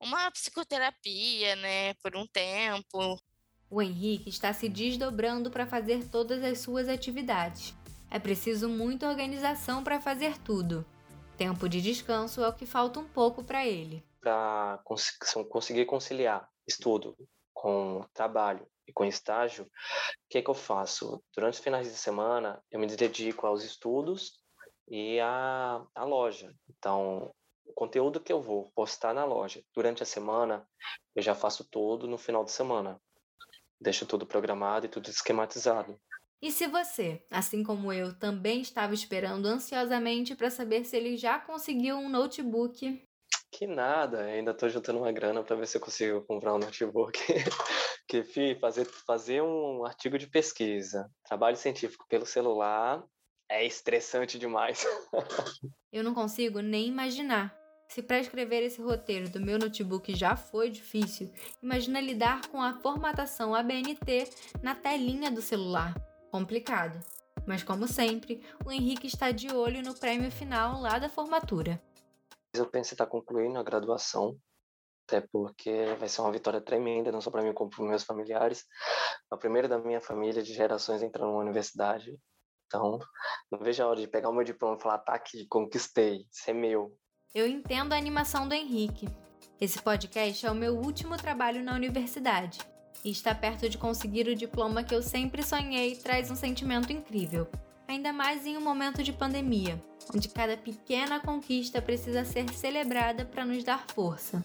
uma 0.00 0.30
psicoterapia, 0.30 1.56
né, 1.56 1.94
por 1.94 2.16
um 2.16 2.26
tempo. 2.26 3.20
O 3.70 3.82
Henrique 3.82 4.30
está 4.30 4.52
se 4.52 4.68
desdobrando 4.68 5.50
para 5.50 5.66
fazer 5.66 6.08
todas 6.08 6.42
as 6.42 6.58
suas 6.60 6.88
atividades. 6.88 7.74
É 8.10 8.18
preciso 8.18 8.68
muita 8.68 9.08
organização 9.08 9.82
para 9.82 10.00
fazer 10.00 10.38
tudo. 10.38 10.84
Tempo 11.36 11.68
de 11.68 11.82
descanso 11.82 12.42
é 12.42 12.48
o 12.48 12.52
que 12.52 12.64
falta 12.64 13.00
um 13.00 13.08
pouco 13.08 13.44
para 13.44 13.66
ele. 13.66 14.02
Para 14.20 14.80
cons 14.84 15.16
conseguir 15.48 15.84
conciliar 15.84 16.48
estudo 16.66 17.16
com 17.52 18.04
trabalho 18.14 18.66
e 18.86 18.92
com 18.92 19.04
estágio, 19.04 19.64
o 19.64 19.68
que, 20.30 20.38
é 20.38 20.42
que 20.42 20.48
eu 20.48 20.54
faço? 20.54 21.22
Durante 21.34 21.54
os 21.54 21.60
finais 21.60 21.86
de 21.86 21.96
semana, 21.96 22.62
eu 22.70 22.78
me 22.78 22.86
dedico 22.86 23.46
aos 23.46 23.64
estudos 23.64 24.40
e 24.88 25.18
à, 25.20 25.84
à 25.94 26.04
loja. 26.04 26.54
Então, 26.70 27.34
conteúdo 27.76 28.20
que 28.20 28.32
eu 28.32 28.40
vou 28.40 28.70
postar 28.74 29.12
na 29.12 29.24
loja 29.24 29.62
durante 29.74 30.02
a 30.02 30.06
semana, 30.06 30.66
eu 31.14 31.22
já 31.22 31.34
faço 31.34 31.68
todo 31.68 32.08
no 32.08 32.16
final 32.16 32.42
de 32.42 32.50
semana. 32.50 32.98
Deixo 33.78 34.06
tudo 34.06 34.26
programado 34.26 34.86
e 34.86 34.88
tudo 34.88 35.10
esquematizado. 35.10 36.00
E 36.42 36.50
se 36.52 36.66
você, 36.66 37.22
assim 37.30 37.64
como 37.64 37.92
eu, 37.92 38.16
também 38.18 38.60
estava 38.60 38.92
esperando 38.92 39.46
ansiosamente 39.46 40.36
para 40.36 40.50
saber 40.50 40.84
se 40.84 40.96
ele 40.96 41.16
já 41.16 41.38
conseguiu 41.38 41.96
um 41.96 42.08
notebook? 42.08 43.02
Que 43.50 43.66
nada, 43.66 44.20
ainda 44.22 44.50
estou 44.50 44.68
juntando 44.68 44.98
uma 44.98 45.12
grana 45.12 45.42
para 45.42 45.56
ver 45.56 45.66
se 45.66 45.78
eu 45.78 45.80
consigo 45.80 46.20
comprar 46.22 46.54
um 46.54 46.58
notebook. 46.58 47.18
que, 48.06 48.22
fi, 48.22 48.54
fazer, 48.60 48.84
fazer 49.06 49.42
um 49.42 49.84
artigo 49.86 50.18
de 50.18 50.26
pesquisa, 50.26 51.10
trabalho 51.24 51.56
científico 51.56 52.06
pelo 52.06 52.26
celular 52.26 53.02
é 53.48 53.64
estressante 53.64 54.38
demais. 54.38 54.84
eu 55.90 56.04
não 56.04 56.12
consigo 56.12 56.60
nem 56.60 56.86
imaginar. 56.86 57.56
Se 57.88 58.02
para 58.02 58.18
escrever 58.18 58.62
esse 58.62 58.82
roteiro 58.82 59.30
do 59.30 59.40
meu 59.40 59.58
notebook 59.58 60.14
já 60.14 60.36
foi 60.36 60.68
difícil, 60.68 61.32
imagina 61.62 62.00
lidar 62.00 62.46
com 62.48 62.60
a 62.60 62.74
formatação 62.80 63.54
ABNT 63.54 64.28
na 64.60 64.74
telinha 64.74 65.30
do 65.30 65.40
celular 65.40 65.94
complicado. 66.30 67.00
Mas, 67.46 67.62
como 67.62 67.86
sempre, 67.86 68.42
o 68.64 68.72
Henrique 68.72 69.06
está 69.06 69.30
de 69.30 69.52
olho 69.52 69.82
no 69.82 69.94
prêmio 69.94 70.30
final 70.30 70.80
lá 70.80 70.98
da 70.98 71.08
formatura. 71.08 71.80
Eu 72.54 72.66
penso 72.66 72.92
em 72.92 72.94
estar 72.94 73.06
concluindo 73.06 73.58
a 73.58 73.62
graduação, 73.62 74.36
até 75.06 75.20
porque 75.32 75.94
vai 75.98 76.08
ser 76.08 76.22
uma 76.22 76.32
vitória 76.32 76.60
tremenda, 76.60 77.12
não 77.12 77.20
só 77.20 77.30
para 77.30 77.42
mim, 77.42 77.52
como 77.52 77.70
para 77.70 77.84
meus 77.84 78.02
familiares. 78.02 78.64
É 79.30 79.34
o 79.34 79.38
primeiro 79.38 79.68
da 79.68 79.78
minha 79.78 80.00
família 80.00 80.42
de 80.42 80.52
gerações 80.52 81.02
entrando 81.02 81.30
numa 81.30 81.42
universidade. 81.42 82.18
Então, 82.66 82.98
não 83.50 83.60
vejo 83.60 83.82
a 83.82 83.86
hora 83.86 84.00
de 84.00 84.08
pegar 84.08 84.28
o 84.28 84.32
meu 84.32 84.42
diploma 84.42 84.76
e 84.76 84.82
falar: 84.82 84.98
tá 84.98 85.14
aqui, 85.14 85.46
conquistei, 85.48 86.26
isso 86.32 86.50
é 86.50 86.52
meu. 86.52 86.98
Eu 87.34 87.46
entendo 87.46 87.92
a 87.92 87.96
animação 87.96 88.48
do 88.48 88.54
Henrique. 88.54 89.06
Esse 89.60 89.80
podcast 89.80 90.44
é 90.44 90.50
o 90.50 90.54
meu 90.54 90.74
último 90.74 91.16
trabalho 91.16 91.62
na 91.62 91.74
universidade 91.74 92.58
e 93.04 93.10
estar 93.10 93.34
perto 93.34 93.68
de 93.68 93.78
conseguir 93.78 94.28
o 94.28 94.36
diploma 94.36 94.82
que 94.82 94.94
eu 94.94 95.02
sempre 95.02 95.42
sonhei 95.42 95.96
traz 95.96 96.30
um 96.30 96.36
sentimento 96.36 96.92
incrível, 96.92 97.48
ainda 97.88 98.12
mais 98.12 98.46
em 98.46 98.56
um 98.56 98.60
momento 98.60 99.02
de 99.02 99.12
pandemia, 99.12 99.82
onde 100.14 100.28
cada 100.28 100.56
pequena 100.56 101.20
conquista 101.20 101.80
precisa 101.80 102.24
ser 102.24 102.48
celebrada 102.50 103.24
para 103.24 103.44
nos 103.44 103.62
dar 103.62 103.86
força. 103.88 104.44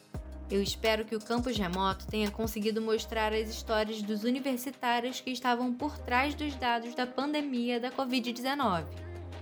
Eu 0.50 0.62
espero 0.62 1.06
que 1.06 1.16
o 1.16 1.22
campus 1.22 1.58
remoto 1.58 2.06
tenha 2.08 2.30
conseguido 2.30 2.82
mostrar 2.82 3.32
as 3.32 3.50
histórias 3.50 4.02
dos 4.02 4.26
universitários 4.26 5.22
que 5.22 5.32
estavam 5.32 5.74
por 5.74 5.98
trás 5.98 6.36
dos 6.36 6.54
dados 6.56 6.94
da 6.94 7.08
pandemia 7.08 7.80
da 7.80 7.90
Covid-19. 7.90 8.84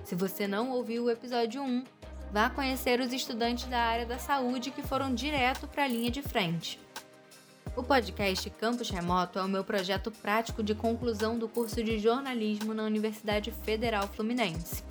Se 0.04 0.14
você 0.14 0.48
não 0.48 0.70
ouviu 0.70 1.06
o 1.06 1.10
episódio 1.10 1.64
1, 1.64 1.84
vá 2.32 2.50
conhecer 2.50 3.00
os 3.00 3.12
estudantes 3.12 3.66
da 3.66 3.80
área 3.80 4.06
da 4.06 4.20
saúde 4.20 4.70
que 4.70 4.84
foram 4.84 5.14
direto 5.14 5.68
para 5.68 5.84
a 5.84 5.88
linha 5.88 6.12
de 6.12 6.22
frente. 6.22 6.80
O 7.80 7.84
podcast 7.84 8.50
Campus 8.50 8.90
Remoto 8.90 9.40
é 9.40 9.42
o 9.42 9.48
meu 9.48 9.64
projeto 9.64 10.12
prático 10.12 10.62
de 10.62 10.76
conclusão 10.76 11.40
do 11.40 11.48
curso 11.48 11.82
de 11.82 11.98
jornalismo 11.98 12.74
na 12.74 12.84
Universidade 12.84 13.52
Federal 13.64 14.06
Fluminense. 14.06 14.84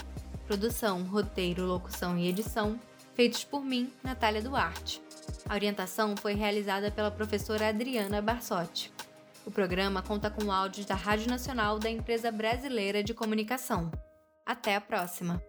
Produção, 0.46 1.02
roteiro, 1.02 1.66
locução 1.66 2.16
e 2.16 2.26
edição 2.26 2.80
feitos 3.14 3.44
por 3.44 3.62
mim, 3.62 3.92
Natália 4.02 4.40
Duarte. 4.40 5.02
A 5.46 5.52
orientação 5.52 6.16
foi 6.16 6.32
realizada 6.32 6.90
pela 6.90 7.10
professora 7.10 7.68
Adriana 7.68 8.22
Barsotti. 8.22 8.90
O 9.44 9.50
programa 9.50 10.00
conta 10.00 10.30
com 10.30 10.50
áudios 10.50 10.86
da 10.86 10.94
Rádio 10.94 11.28
Nacional 11.28 11.78
da 11.78 11.90
Empresa 11.90 12.32
Brasileira 12.32 13.04
de 13.04 13.12
Comunicação. 13.12 13.92
Até 14.46 14.74
a 14.74 14.80
próxima! 14.80 15.42